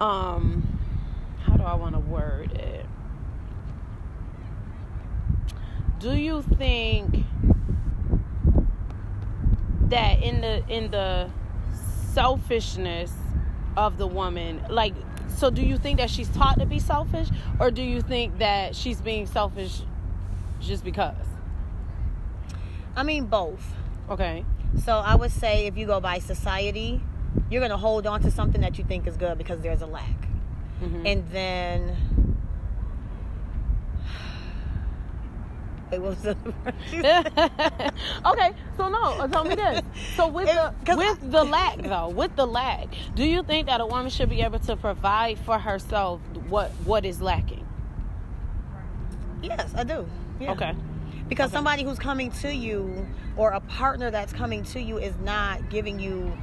um 0.00 0.78
how 1.44 1.56
do 1.56 1.62
I 1.62 1.74
want 1.74 1.94
to 1.94 2.00
word 2.00 2.52
it? 2.52 2.86
do 6.02 6.16
you 6.16 6.42
think 6.58 7.24
that 9.82 10.20
in 10.20 10.40
the 10.40 10.64
in 10.68 10.90
the 10.90 11.30
selfishness 12.12 13.12
of 13.76 13.98
the 13.98 14.06
woman 14.06 14.60
like 14.68 14.94
so 15.28 15.48
do 15.48 15.62
you 15.62 15.78
think 15.78 15.98
that 15.98 16.10
she's 16.10 16.28
taught 16.30 16.58
to 16.58 16.66
be 16.66 16.80
selfish 16.80 17.28
or 17.60 17.70
do 17.70 17.82
you 17.82 18.00
think 18.00 18.36
that 18.38 18.74
she's 18.74 19.00
being 19.00 19.26
selfish 19.26 19.82
just 20.60 20.84
because 20.84 21.14
I 22.96 23.02
mean 23.02 23.26
both. 23.26 23.64
okay 24.10 24.44
So 24.84 24.98
I 24.98 25.14
would 25.14 25.30
say 25.32 25.66
if 25.66 25.76
you 25.76 25.86
go 25.86 26.00
by 26.00 26.18
society, 26.18 27.00
you're 27.50 27.60
gonna 27.62 27.76
hold 27.76 28.06
on 28.06 28.20
to 28.22 28.30
something 28.30 28.60
that 28.60 28.78
you 28.78 28.84
think 28.84 29.06
is 29.06 29.16
good 29.16 29.38
because 29.38 29.60
there's 29.60 29.82
a 29.82 29.86
lack. 29.86 30.28
Mhm. 30.82 31.06
And 31.06 31.30
then 31.30 31.96
it 35.92 36.00
was 36.00 36.16
the 36.22 36.36
okay, 38.26 38.52
so 38.76 38.88
no, 38.88 39.26
tell 39.28 39.44
me 39.44 39.54
this. 39.54 39.82
So 40.16 40.26
with 40.28 40.48
It- 40.48 40.54
the 40.86 40.96
with 40.96 41.18
I- 41.22 41.26
the 41.28 41.44
lack 41.44 41.78
though, 41.82 42.08
with 42.08 42.34
the 42.36 42.46
lack, 42.46 42.88
do 43.14 43.24
you 43.24 43.42
think 43.42 43.66
that 43.66 43.80
a 43.80 43.86
woman 43.86 44.10
should 44.10 44.30
be 44.30 44.40
able 44.42 44.58
to 44.60 44.76
provide 44.76 45.38
for 45.38 45.58
herself 45.58 46.20
what 46.48 46.70
what 46.84 47.04
is 47.04 47.20
lacking? 47.20 47.66
Yes, 49.42 49.72
I 49.76 49.84
do. 49.84 50.06
Yeah. 50.40 50.52
Okay. 50.52 50.74
Because 51.32 51.48
Okay. 51.48 51.56
somebody 51.56 51.82
who's 51.82 51.98
coming 51.98 52.30
to 52.42 52.54
you 52.54 53.06
or 53.38 53.52
a 53.52 53.60
partner 53.60 54.10
that's 54.10 54.34
coming 54.34 54.62
to 54.64 54.78
you 54.78 54.98
is 54.98 55.14
not 55.24 55.70
giving 55.70 55.98
you 55.98 56.36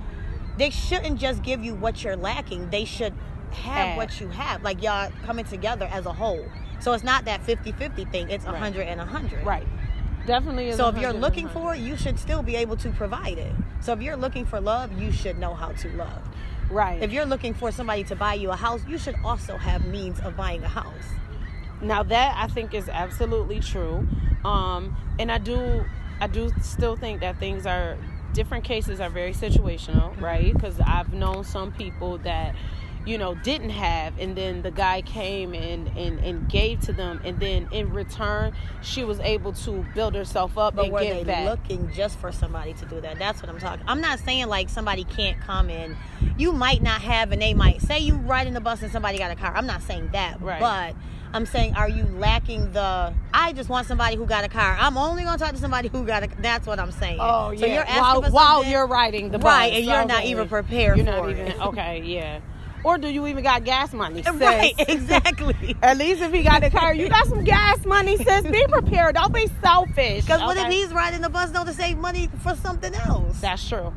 they 0.57 0.71
shouldn't 0.71 1.19
just 1.19 1.43
give 1.43 1.63
you 1.63 1.75
what 1.75 2.03
you're 2.03 2.17
lacking. 2.17 2.71
They 2.71 2.85
should 2.85 3.13
have 3.51 3.89
Add. 3.89 3.97
what 3.97 4.19
you 4.19 4.27
have. 4.29 4.63
Like 4.63 4.81
y'all 4.81 5.11
coming 5.25 5.45
together 5.45 5.87
as 5.91 6.07
a 6.07 6.11
whole. 6.11 6.43
So 6.79 6.93
it's 6.93 7.03
not 7.03 7.25
that 7.25 7.45
50-50 7.45 8.11
thing. 8.11 8.29
It's 8.31 8.45
a 8.45 8.47
Right. 8.47 8.55
100 8.55 8.87
and 8.87 8.99
a 8.99 9.05
100. 9.05 9.45
Right. 9.45 9.67
Definitely 10.25 10.69
is 10.69 10.77
So 10.77 10.89
if 10.89 10.97
you're 10.97 11.13
looking 11.13 11.47
for 11.49 11.75
it, 11.75 11.79
you 11.81 11.95
should 11.95 12.17
still 12.17 12.41
be 12.41 12.55
able 12.55 12.75
to 12.77 12.89
provide 12.89 13.37
it. 13.37 13.53
So 13.81 13.93
if 13.93 14.01
you're 14.01 14.17
looking 14.17 14.43
for 14.43 14.59
love, 14.59 14.91
you 14.99 15.11
should 15.11 15.37
know 15.37 15.53
how 15.53 15.69
to 15.69 15.87
love. 15.95 16.21
right. 16.71 17.01
If 17.01 17.13
you're 17.13 17.25
looking 17.25 17.53
for 17.53 17.71
somebody 17.71 18.03
to 18.05 18.15
buy 18.15 18.33
you 18.33 18.49
a 18.49 18.55
house, 18.55 18.81
you 18.87 18.97
should 18.97 19.15
also 19.23 19.55
have 19.55 19.85
means 19.85 20.19
of 20.21 20.35
buying 20.35 20.63
a 20.63 20.67
house. 20.67 21.09
Now 21.81 22.03
that 22.03 22.35
I 22.37 22.47
think 22.47 22.73
is 22.73 22.89
absolutely 22.89 23.59
true, 23.59 24.07
um, 24.43 24.95
and 25.17 25.31
I 25.31 25.37
do, 25.37 25.85
I 26.19 26.27
do 26.27 26.51
still 26.61 26.95
think 26.95 27.21
that 27.21 27.39
things 27.39 27.65
are 27.65 27.97
different. 28.33 28.63
Cases 28.65 28.99
are 28.99 29.09
very 29.09 29.33
situational, 29.33 30.19
right? 30.21 30.53
Because 30.53 30.79
I've 30.81 31.13
known 31.13 31.43
some 31.45 31.71
people 31.71 32.17
that, 32.19 32.53
you 33.05 33.17
know, 33.17 33.33
didn't 33.33 33.69
have, 33.71 34.19
and 34.19 34.35
then 34.35 34.61
the 34.61 34.71
guy 34.71 35.01
came 35.01 35.53
and 35.53 35.87
and 35.97 36.19
and 36.19 36.49
gave 36.49 36.81
to 36.81 36.91
them, 36.93 37.21
and 37.23 37.39
then 37.39 37.69
in 37.71 37.91
return, 37.93 38.53
she 38.81 39.05
was 39.05 39.19
able 39.21 39.53
to 39.53 39.85
build 39.95 40.15
herself 40.15 40.57
up 40.57 40.75
But 40.75 40.85
and 40.85 40.93
were 40.93 40.99
they 40.99 41.23
back. 41.23 41.45
looking 41.45 41.89
just 41.93 42.19
for 42.19 42.31
somebody 42.33 42.73
to 42.73 42.85
do 42.85 42.99
that? 43.01 43.17
That's 43.17 43.41
what 43.41 43.49
I'm 43.49 43.57
talking. 43.57 43.85
I'm 43.87 44.01
not 44.01 44.19
saying 44.19 44.47
like 44.47 44.67
somebody 44.69 45.05
can't 45.05 45.39
come 45.39 45.69
in. 45.69 45.95
You 46.37 46.51
might 46.51 46.81
not 46.83 47.01
have, 47.01 47.31
and 47.31 47.41
they 47.41 47.53
might 47.53 47.81
say 47.81 47.99
you 47.99 48.15
riding 48.15 48.53
the 48.53 48.61
bus 48.61 48.81
and 48.81 48.91
somebody 48.91 49.17
got 49.17 49.31
a 49.31 49.35
car. 49.35 49.55
I'm 49.55 49.65
not 49.65 49.81
saying 49.81 50.09
that, 50.11 50.41
Right. 50.41 50.59
but 50.59 50.93
I'm 51.31 51.45
saying, 51.45 51.75
are 51.75 51.87
you 51.89 52.05
lacking 52.17 52.71
the? 52.71 53.13
I 53.33 53.53
just 53.53 53.69
want 53.69 53.85
somebody 53.87 54.15
who 54.15 54.25
got 54.25 54.43
a 54.43 54.49
car. 54.49 54.75
I'm 54.79 54.97
only 54.97 55.23
gonna 55.23 55.37
talk 55.37 55.51
to 55.51 55.57
somebody 55.57 55.87
who 55.87 56.03
got 56.05 56.23
a. 56.23 56.29
That's 56.39 56.65
what 56.65 56.79
I'm 56.79 56.91
saying. 56.91 57.17
Oh 57.19 57.51
yeah. 57.51 57.59
So 57.59 57.65
you're 57.67 57.83
asking 57.83 58.31
while, 58.31 58.31
while 58.31 58.65
you're 58.65 58.87
riding 58.87 59.29
the 59.29 59.37
bus, 59.37 59.45
Right, 59.45 59.73
and 59.73 59.85
you're 59.85 60.05
not 60.05 60.19
Okay. 60.21 60.31
even 60.31 60.47
prepared 60.49 60.97
You're 60.97 61.05
for 61.05 61.11
not 61.11 61.29
it. 61.29 61.47
even 61.47 61.61
okay. 61.61 62.01
Yeah. 62.03 62.39
Or 62.83 62.97
do 62.97 63.09
you 63.09 63.27
even 63.27 63.43
got 63.43 63.65
gas 63.65 63.93
money? 63.93 64.23
sis? 64.23 64.33
Right, 64.35 64.73
exactly. 64.79 65.75
At 65.83 65.97
least 65.97 66.21
if 66.21 66.31
he 66.31 66.43
got 66.43 66.63
a 66.63 66.69
car, 66.69 66.93
you 66.93 67.09
got 67.09 67.27
some 67.27 67.43
gas 67.43 67.85
money, 67.85 68.15
sis. 68.17 68.41
Be 68.43 68.65
prepared. 68.67 69.15
Don't 69.15 69.33
be 69.33 69.47
selfish. 69.61 70.21
Because 70.25 70.39
what 70.41 70.57
if 70.57 70.67
he's 70.71 70.91
riding 70.93 71.21
the 71.21 71.29
bus 71.29 71.51
though 71.51 71.65
to 71.65 71.73
save 71.73 71.97
money 71.97 72.29
for 72.41 72.55
something 72.55 72.95
else? 72.95 73.39
That's 73.41 73.67
true. 73.67 73.93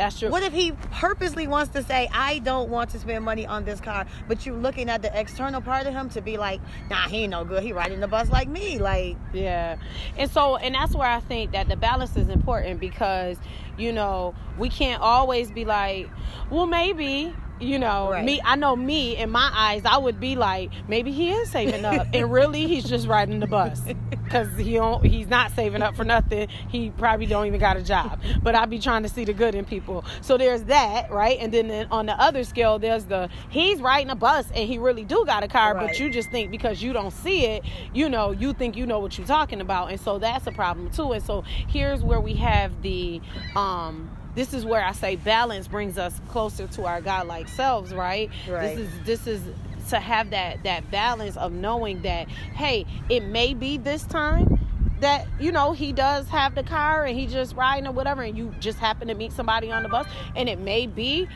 That's 0.00 0.18
true. 0.18 0.30
What 0.30 0.42
if 0.42 0.54
he 0.54 0.72
purposely 0.92 1.46
wants 1.46 1.74
to 1.74 1.82
say, 1.82 2.08
I 2.10 2.38
don't 2.38 2.70
want 2.70 2.88
to 2.90 2.98
spend 2.98 3.22
money 3.22 3.46
on 3.46 3.66
this 3.66 3.82
car, 3.82 4.06
but 4.28 4.46
you 4.46 4.54
looking 4.54 4.88
at 4.88 5.02
the 5.02 5.10
external 5.18 5.60
part 5.60 5.86
of 5.86 5.92
him 5.92 6.08
to 6.10 6.22
be 6.22 6.38
like, 6.38 6.58
nah, 6.88 7.06
he 7.06 7.24
ain't 7.24 7.32
no 7.32 7.44
good. 7.44 7.62
He 7.62 7.74
riding 7.74 8.00
the 8.00 8.08
bus 8.08 8.30
like 8.30 8.48
me. 8.48 8.78
Like, 8.78 9.18
Yeah. 9.34 9.76
And 10.16 10.30
so, 10.30 10.56
and 10.56 10.74
that's 10.74 10.94
where 10.94 11.06
I 11.06 11.20
think 11.20 11.52
that 11.52 11.68
the 11.68 11.76
balance 11.76 12.16
is 12.16 12.30
important 12.30 12.80
because, 12.80 13.36
you 13.76 13.92
know, 13.92 14.34
we 14.56 14.70
can't 14.70 15.02
always 15.02 15.50
be 15.50 15.66
like, 15.66 16.08
well, 16.48 16.66
maybe, 16.66 17.34
you 17.60 17.78
know, 17.78 18.10
Right. 18.10 18.24
me, 18.24 18.40
I 18.42 18.56
know 18.56 18.74
me 18.74 19.18
in 19.18 19.28
my 19.28 19.50
eyes, 19.52 19.82
I 19.84 19.98
would 19.98 20.18
be 20.18 20.34
like, 20.34 20.70
maybe 20.88 21.12
he 21.12 21.30
is 21.30 21.50
saving 21.50 21.84
up. 21.84 22.06
and 22.14 22.32
really, 22.32 22.66
he's 22.66 22.84
just 22.84 23.06
riding 23.06 23.38
the 23.40 23.46
bus 23.46 23.82
because 24.30 24.56
he 24.56 24.74
don't, 24.74 25.04
he's 25.04 25.26
not 25.26 25.50
saving 25.56 25.82
up 25.82 25.96
for 25.96 26.04
nothing. 26.04 26.46
He 26.68 26.90
probably 26.90 27.26
don't 27.26 27.46
even 27.46 27.58
got 27.58 27.76
a 27.76 27.82
job. 27.82 28.20
But 28.42 28.54
I 28.54 28.64
be 28.66 28.78
trying 28.78 29.02
to 29.02 29.08
see 29.08 29.24
the 29.24 29.32
good 29.32 29.56
in 29.56 29.64
people. 29.64 30.04
So 30.20 30.38
there's 30.38 30.62
that, 30.64 31.10
right? 31.10 31.36
And 31.40 31.52
then 31.52 31.88
on 31.90 32.06
the 32.06 32.12
other 32.12 32.44
scale, 32.44 32.78
there's 32.78 33.06
the, 33.06 33.28
he's 33.48 33.80
riding 33.80 34.10
a 34.10 34.14
bus 34.14 34.46
and 34.54 34.68
he 34.68 34.78
really 34.78 35.04
do 35.04 35.24
got 35.26 35.42
a 35.42 35.48
car, 35.48 35.74
but 35.74 35.98
you 35.98 36.10
just 36.10 36.30
think 36.30 36.52
because 36.52 36.80
you 36.80 36.92
don't 36.92 37.12
see 37.12 37.46
it, 37.46 37.64
you 37.92 38.08
know, 38.08 38.30
you 38.30 38.52
think 38.52 38.76
you 38.76 38.86
know 38.86 39.00
what 39.00 39.18
you're 39.18 39.26
talking 39.26 39.60
about, 39.60 39.90
and 39.90 40.00
so 40.00 40.18
that's 40.18 40.46
a 40.46 40.52
problem 40.52 40.90
too. 40.90 41.12
And 41.12 41.22
so 41.22 41.42
here's 41.42 42.02
where 42.02 42.20
we 42.20 42.34
have 42.34 42.82
the, 42.82 43.20
um, 43.56 44.16
this 44.36 44.54
is 44.54 44.64
where 44.64 44.84
I 44.84 44.92
say 44.92 45.16
balance 45.16 45.66
brings 45.66 45.98
us 45.98 46.20
closer 46.28 46.68
to 46.68 46.84
our 46.86 47.00
godlike 47.00 47.48
selves, 47.48 47.92
right? 47.92 48.30
Right. 48.48 48.76
This 48.76 48.88
is 48.88 49.00
this 49.04 49.26
is 49.26 49.42
to 49.90 50.00
have 50.00 50.30
that 50.30 50.62
that 50.64 50.90
balance 50.90 51.36
of 51.36 51.52
knowing 51.52 52.02
that 52.02 52.28
hey, 52.28 52.86
it 53.08 53.24
may 53.24 53.54
be 53.54 53.76
this 53.76 54.04
time 54.04 54.58
that 55.00 55.26
you 55.38 55.50
know 55.50 55.72
he 55.72 55.92
does 55.92 56.28
have 56.28 56.54
the 56.54 56.62
car 56.62 57.04
and 57.04 57.18
he 57.18 57.26
just 57.26 57.56
riding 57.56 57.86
or 57.86 57.92
whatever 57.92 58.22
and 58.22 58.36
you 58.36 58.54
just 58.60 58.78
happen 58.78 59.08
to 59.08 59.14
meet 59.14 59.32
somebody 59.32 59.70
on 59.72 59.82
the 59.82 59.88
bus 59.88 60.06
and 60.36 60.48
it 60.48 60.58
may 60.58 60.86
be 60.86 61.26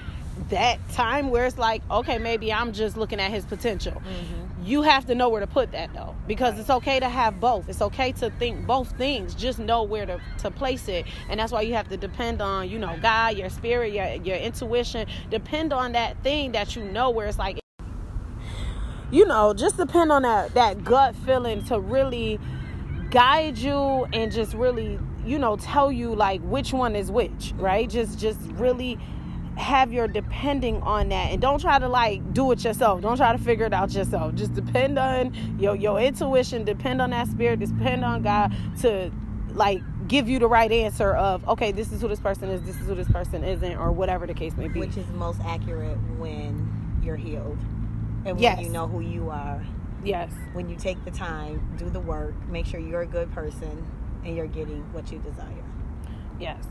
that 0.50 0.78
time 0.90 1.30
where 1.30 1.46
it's 1.46 1.58
like 1.58 1.82
okay 1.90 2.18
maybe 2.18 2.52
i'm 2.52 2.72
just 2.72 2.96
looking 2.96 3.20
at 3.20 3.30
his 3.30 3.44
potential. 3.44 3.92
Mm-hmm. 3.92 4.66
You 4.66 4.82
have 4.82 5.04
to 5.06 5.14
know 5.14 5.28
where 5.28 5.40
to 5.40 5.46
put 5.46 5.72
that 5.72 5.92
though 5.92 6.14
because 6.26 6.58
it's 6.58 6.70
okay 6.70 6.98
to 6.98 7.08
have 7.08 7.38
both. 7.38 7.68
It's 7.68 7.82
okay 7.82 8.12
to 8.12 8.30
think 8.30 8.66
both 8.66 8.96
things. 8.96 9.34
Just 9.34 9.58
know 9.58 9.82
where 9.82 10.06
to, 10.06 10.18
to 10.38 10.50
place 10.50 10.88
it 10.88 11.04
and 11.28 11.38
that's 11.38 11.52
why 11.52 11.60
you 11.60 11.74
have 11.74 11.88
to 11.90 11.96
depend 11.96 12.40
on 12.40 12.68
you 12.68 12.78
know 12.78 12.96
god 13.00 13.36
your 13.36 13.50
spirit 13.50 13.92
your, 13.92 14.06
your 14.24 14.36
intuition. 14.36 15.06
Depend 15.30 15.72
on 15.72 15.92
that 15.92 16.22
thing 16.22 16.52
that 16.52 16.76
you 16.76 16.84
know 16.84 17.10
where 17.10 17.26
it's 17.26 17.38
like 17.38 17.63
you 19.10 19.26
know 19.26 19.54
just 19.54 19.76
depend 19.76 20.10
on 20.10 20.22
that 20.22 20.54
that 20.54 20.84
gut 20.84 21.14
feeling 21.16 21.62
to 21.64 21.78
really 21.78 22.38
guide 23.10 23.56
you 23.56 24.06
and 24.12 24.32
just 24.32 24.54
really 24.54 24.98
you 25.24 25.38
know 25.38 25.56
tell 25.56 25.92
you 25.92 26.14
like 26.14 26.40
which 26.42 26.72
one 26.72 26.96
is 26.96 27.10
which 27.10 27.52
right? 27.56 27.88
Just 27.88 28.18
just 28.18 28.40
really 28.54 28.98
have 29.56 29.92
your 29.92 30.08
depending 30.08 30.82
on 30.82 31.10
that 31.10 31.30
and 31.30 31.40
don't 31.40 31.60
try 31.60 31.78
to 31.78 31.88
like 31.88 32.34
do 32.34 32.50
it 32.50 32.64
yourself. 32.64 33.00
Don't 33.00 33.16
try 33.16 33.30
to 33.30 33.38
figure 33.38 33.66
it 33.66 33.72
out 33.72 33.92
yourself. 33.92 34.34
Just 34.34 34.54
depend 34.54 34.98
on 34.98 35.32
your 35.60 35.76
your 35.76 36.00
intuition. 36.00 36.64
Depend 36.64 37.00
on 37.00 37.10
that 37.10 37.28
spirit. 37.28 37.60
Depend 37.60 38.04
on 38.04 38.22
god 38.22 38.52
to 38.80 39.12
like 39.52 39.80
give 40.08 40.28
you 40.28 40.38
the 40.38 40.48
right 40.48 40.72
answer 40.72 41.14
of 41.14 41.48
okay 41.48 41.70
this 41.72 41.92
is 41.92 42.00
who 42.00 42.08
this 42.08 42.20
person 42.20 42.50
is 42.50 42.60
this 42.62 42.78
is 42.80 42.86
who 42.88 42.94
this 42.94 43.08
person 43.08 43.44
isn't 43.44 43.76
or 43.76 43.92
whatever 43.92 44.26
the 44.26 44.34
case 44.34 44.56
may 44.56 44.68
be. 44.68 44.80
Which 44.80 44.96
is 44.96 45.06
most 45.10 45.40
accurate 45.42 45.98
when 46.18 47.00
you're 47.00 47.16
healed 47.16 47.58
and 48.24 48.36
when 48.36 48.42
Yes. 48.42 48.60
you 48.62 48.68
know 48.70 48.86
who 48.86 49.00
you 49.00 49.30
are. 49.30 49.62
yes 50.04 50.32
When 50.52 50.68
you 50.68 50.76
take 50.76 51.02
the 51.04 51.10
time, 51.10 51.60
do 51.78 51.88
the 51.90 52.00
work, 52.00 52.34
make 52.48 52.66
sure 52.66 52.80
you're 52.80 53.02
a 53.02 53.06
good 53.06 53.30
person 53.32 53.84
and 54.24 54.36
you're 54.36 54.46
getting 54.46 54.82
what 54.92 55.10
you 55.12 55.18
desire. 55.18 55.64
yes 56.40 56.62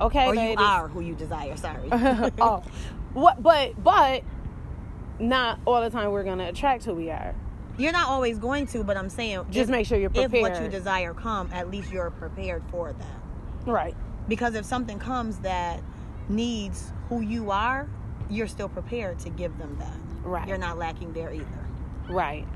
okay 0.00 0.26
or 0.26 0.34
you 0.34 0.54
are 0.56 0.88
who 0.88 1.00
you 1.00 1.14
desire, 1.14 1.56
sorry. 1.56 1.88
oh, 1.92 2.62
what? 3.12 3.42
But 3.42 3.82
but 3.82 4.22
not 5.18 5.58
all 5.66 5.80
the 5.82 5.90
time 5.90 6.10
we're 6.12 6.24
gonna 6.24 6.48
attract 6.48 6.84
who 6.84 6.94
we 6.94 7.10
are. 7.10 7.34
You're 7.76 7.92
not 7.92 8.08
always 8.08 8.38
going 8.38 8.66
to, 8.68 8.84
but 8.84 8.96
I'm 8.96 9.08
saying 9.08 9.44
Just 9.50 9.64
if, 9.64 9.68
make 9.70 9.86
sure 9.86 9.98
you're 9.98 10.10
if 10.14 10.32
what 10.32 10.60
you 10.62 10.68
desire 10.68 11.14
come, 11.14 11.50
at 11.52 11.70
least 11.70 11.90
you're 11.92 12.10
prepared 12.10 12.62
for 12.70 12.92
that. 12.92 13.70
right. 13.70 13.94
Because 14.28 14.54
if 14.54 14.64
something 14.64 14.98
comes 14.98 15.38
that 15.40 15.80
needs 16.28 16.92
who 17.08 17.20
you 17.20 17.50
are, 17.50 17.88
you're 18.28 18.46
still 18.46 18.68
prepared 18.68 19.18
to 19.20 19.28
give 19.30 19.56
them 19.58 19.76
that. 19.78 19.96
Right. 20.22 20.48
You're 20.48 20.58
not 20.58 20.78
lacking 20.78 21.12
there 21.12 21.32
either. 21.32 21.66
Right. 22.08 22.46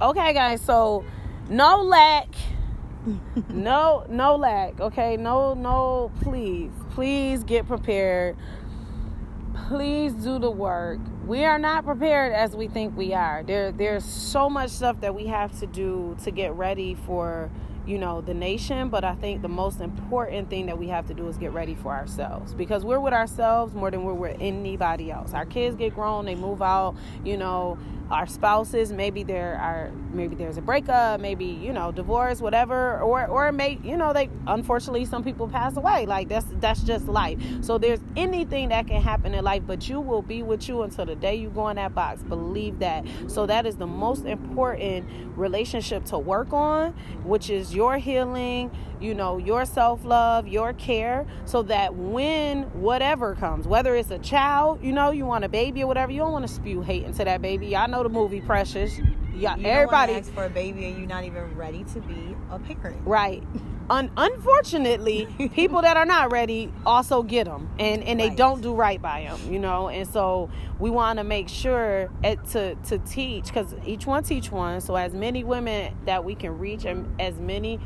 Okay, 0.00 0.32
guys. 0.32 0.60
So 0.60 1.04
no 1.48 1.82
lack. 1.82 2.28
no 3.50 4.04
no 4.08 4.36
lack. 4.36 4.80
Okay. 4.80 5.16
No 5.16 5.54
no. 5.54 6.10
Please 6.22 6.72
please 6.90 7.44
get 7.44 7.66
prepared. 7.66 8.36
Please 9.68 10.12
do 10.12 10.38
the 10.38 10.50
work. 10.50 10.98
We 11.26 11.44
are 11.44 11.58
not 11.58 11.84
prepared 11.84 12.32
as 12.32 12.54
we 12.54 12.68
think 12.68 12.96
we 12.96 13.14
are. 13.14 13.42
There 13.42 13.72
there's 13.72 14.04
so 14.04 14.50
much 14.50 14.70
stuff 14.70 15.00
that 15.00 15.14
we 15.14 15.26
have 15.26 15.58
to 15.60 15.66
do 15.66 16.16
to 16.24 16.30
get 16.30 16.52
ready 16.54 16.94
for 16.94 17.50
you 17.86 17.98
know 17.98 18.20
the 18.20 18.34
nation 18.34 18.88
but 18.88 19.04
i 19.04 19.14
think 19.14 19.42
the 19.42 19.48
most 19.48 19.80
important 19.80 20.50
thing 20.50 20.66
that 20.66 20.76
we 20.76 20.88
have 20.88 21.06
to 21.06 21.14
do 21.14 21.28
is 21.28 21.36
get 21.36 21.52
ready 21.52 21.74
for 21.74 21.92
ourselves 21.92 22.52
because 22.54 22.84
we're 22.84 23.00
with 23.00 23.14
ourselves 23.14 23.74
more 23.74 23.90
than 23.90 24.02
we're 24.04 24.12
with 24.12 24.36
anybody 24.40 25.10
else. 25.10 25.32
Our 25.32 25.46
kids 25.46 25.76
get 25.76 25.94
grown 25.94 26.24
they 26.26 26.34
move 26.34 26.62
out 26.62 26.96
you 27.24 27.36
know 27.36 27.78
our 28.10 28.26
spouses 28.26 28.92
maybe 28.92 29.22
there 29.22 29.58
are 29.60 29.90
maybe 30.12 30.34
there's 30.36 30.56
a 30.56 30.62
breakup 30.62 31.20
maybe 31.20 31.44
you 31.44 31.72
know 31.72 31.90
divorce 31.90 32.40
whatever 32.40 33.00
or 33.00 33.26
or 33.26 33.50
may 33.52 33.78
you 33.82 33.96
know 33.96 34.12
they 34.12 34.28
unfortunately 34.46 35.04
some 35.04 35.22
people 35.24 35.48
pass 35.48 35.76
away. 35.76 36.06
Like 36.06 36.28
that's 36.28 36.46
that's 36.60 36.82
just 36.82 37.06
life. 37.06 37.38
So 37.60 37.78
there's 37.78 38.00
anything 38.16 38.68
that 38.70 38.86
can 38.86 39.02
happen 39.02 39.34
in 39.34 39.44
life 39.44 39.62
but 39.66 39.88
you 39.88 40.00
will 40.00 40.22
be 40.22 40.42
with 40.42 40.68
you 40.68 40.82
until 40.82 41.06
the 41.06 41.16
day 41.16 41.34
you 41.34 41.50
go 41.50 41.68
in 41.68 41.76
that 41.76 41.94
box. 41.94 42.22
Believe 42.22 42.78
that. 42.80 43.04
So 43.28 43.46
that 43.46 43.66
is 43.66 43.76
the 43.76 43.86
most 43.86 44.24
important 44.24 45.08
relationship 45.36 46.04
to 46.06 46.18
work 46.18 46.52
on 46.52 46.92
which 47.24 47.50
is 47.50 47.74
your 47.74 47.98
healing 47.98 48.70
you 49.00 49.14
know 49.14 49.38
your 49.38 49.64
self-love 49.64 50.48
your 50.48 50.72
care 50.74 51.26
so 51.44 51.62
that 51.62 51.94
when 51.94 52.62
whatever 52.80 53.34
comes 53.34 53.66
whether 53.68 53.94
it's 53.94 54.10
a 54.10 54.18
child 54.18 54.82
you 54.82 54.92
know 54.92 55.10
you 55.10 55.26
want 55.26 55.44
a 55.44 55.48
baby 55.48 55.82
or 55.82 55.86
whatever 55.86 56.10
you 56.12 56.18
don't 56.20 56.32
want 56.32 56.46
to 56.46 56.52
spew 56.52 56.80
hate 56.82 57.04
into 57.04 57.24
that 57.24 57.42
baby. 57.42 57.76
I 57.76 57.86
know 57.86 58.02
the 58.02 58.08
movie 58.08 58.40
precious. 58.40 58.98
Yeah 59.34 59.56
You 59.56 59.66
everybody 59.66 60.14
ask 60.14 60.32
for 60.32 60.44
a 60.46 60.48
baby 60.50 60.86
and 60.86 60.96
you're 60.98 61.06
not 61.06 61.24
even 61.24 61.54
ready 61.56 61.84
to 61.92 62.00
be 62.00 62.34
a 62.50 62.58
parent. 62.58 63.00
right. 63.06 63.42
Un- 63.88 64.10
unfortunately 64.16 65.26
people 65.54 65.82
that 65.82 65.96
are 65.96 66.06
not 66.06 66.32
ready 66.32 66.72
also 66.84 67.22
get 67.22 67.44
them 67.44 67.68
and 67.78 68.02
and 68.02 68.18
they 68.18 68.28
Right. 68.28 68.36
don't 68.36 68.60
do 68.62 68.74
right 68.74 69.00
by 69.00 69.22
them 69.24 69.38
you 69.52 69.58
know? 69.58 69.88
And 69.88 70.08
so 70.08 70.48
we 70.80 70.90
want 70.90 71.18
to 71.18 71.24
make 71.24 71.48
sure 71.48 72.10
it, 72.24 72.44
to 72.52 72.74
to 72.86 72.98
teach 73.00 73.44
because 73.46 73.74
each 73.84 74.06
one 74.06 74.22
teach 74.24 74.50
one. 74.50 74.80
So 74.80 74.96
as 74.96 75.14
many 75.14 75.44
women 75.44 75.94
that 76.06 76.24
we 76.24 76.34
can 76.34 76.58
reach 76.58 76.84
and 76.84 77.08
as 77.20 77.38
many 77.38 77.78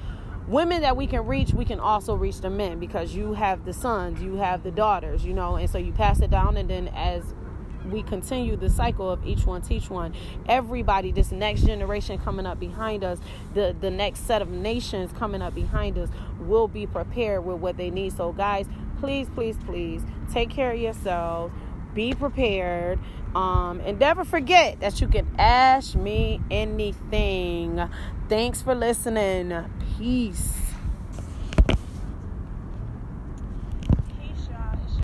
women 0.50 0.82
that 0.82 0.96
we 0.96 1.06
can 1.06 1.26
reach 1.26 1.52
we 1.52 1.64
can 1.64 1.80
also 1.80 2.14
reach 2.14 2.40
the 2.40 2.50
men 2.50 2.78
because 2.78 3.14
you 3.14 3.34
have 3.34 3.64
the 3.64 3.72
sons 3.72 4.20
you 4.20 4.34
have 4.34 4.62
the 4.62 4.70
daughters 4.70 5.24
you 5.24 5.32
know 5.32 5.56
and 5.56 5.70
so 5.70 5.78
you 5.78 5.92
pass 5.92 6.20
it 6.20 6.30
down 6.30 6.56
and 6.56 6.68
then 6.68 6.88
as 6.88 7.34
we 7.90 8.02
continue 8.02 8.56
the 8.56 8.68
cycle 8.68 9.08
of 9.08 9.24
each 9.24 9.46
one 9.46 9.62
teach 9.62 9.88
one 9.88 10.14
everybody 10.48 11.10
this 11.12 11.32
next 11.32 11.62
generation 11.62 12.18
coming 12.18 12.46
up 12.46 12.58
behind 12.58 13.02
us 13.04 13.18
the 13.54 13.74
the 13.80 13.90
next 13.90 14.26
set 14.26 14.42
of 14.42 14.50
nations 14.50 15.10
coming 15.16 15.40
up 15.40 15.54
behind 15.54 15.96
us 15.96 16.08
will 16.40 16.68
be 16.68 16.86
prepared 16.86 17.44
with 17.44 17.58
what 17.58 17.76
they 17.76 17.90
need. 17.90 18.16
So 18.16 18.32
guys 18.32 18.66
please 18.98 19.28
please 19.34 19.56
please 19.64 20.02
take 20.32 20.50
care 20.50 20.72
of 20.72 20.78
yourselves. 20.78 21.54
Be 21.94 22.12
prepared. 22.12 22.98
Um, 23.34 23.80
and 23.84 23.98
never 23.98 24.24
forget 24.24 24.80
that 24.80 25.00
you 25.00 25.06
can 25.06 25.28
ask 25.38 25.94
me 25.94 26.40
anything 26.50 27.80
thanks 28.30 28.62
for 28.62 28.76
listening. 28.76 29.52
Peace 29.98 30.59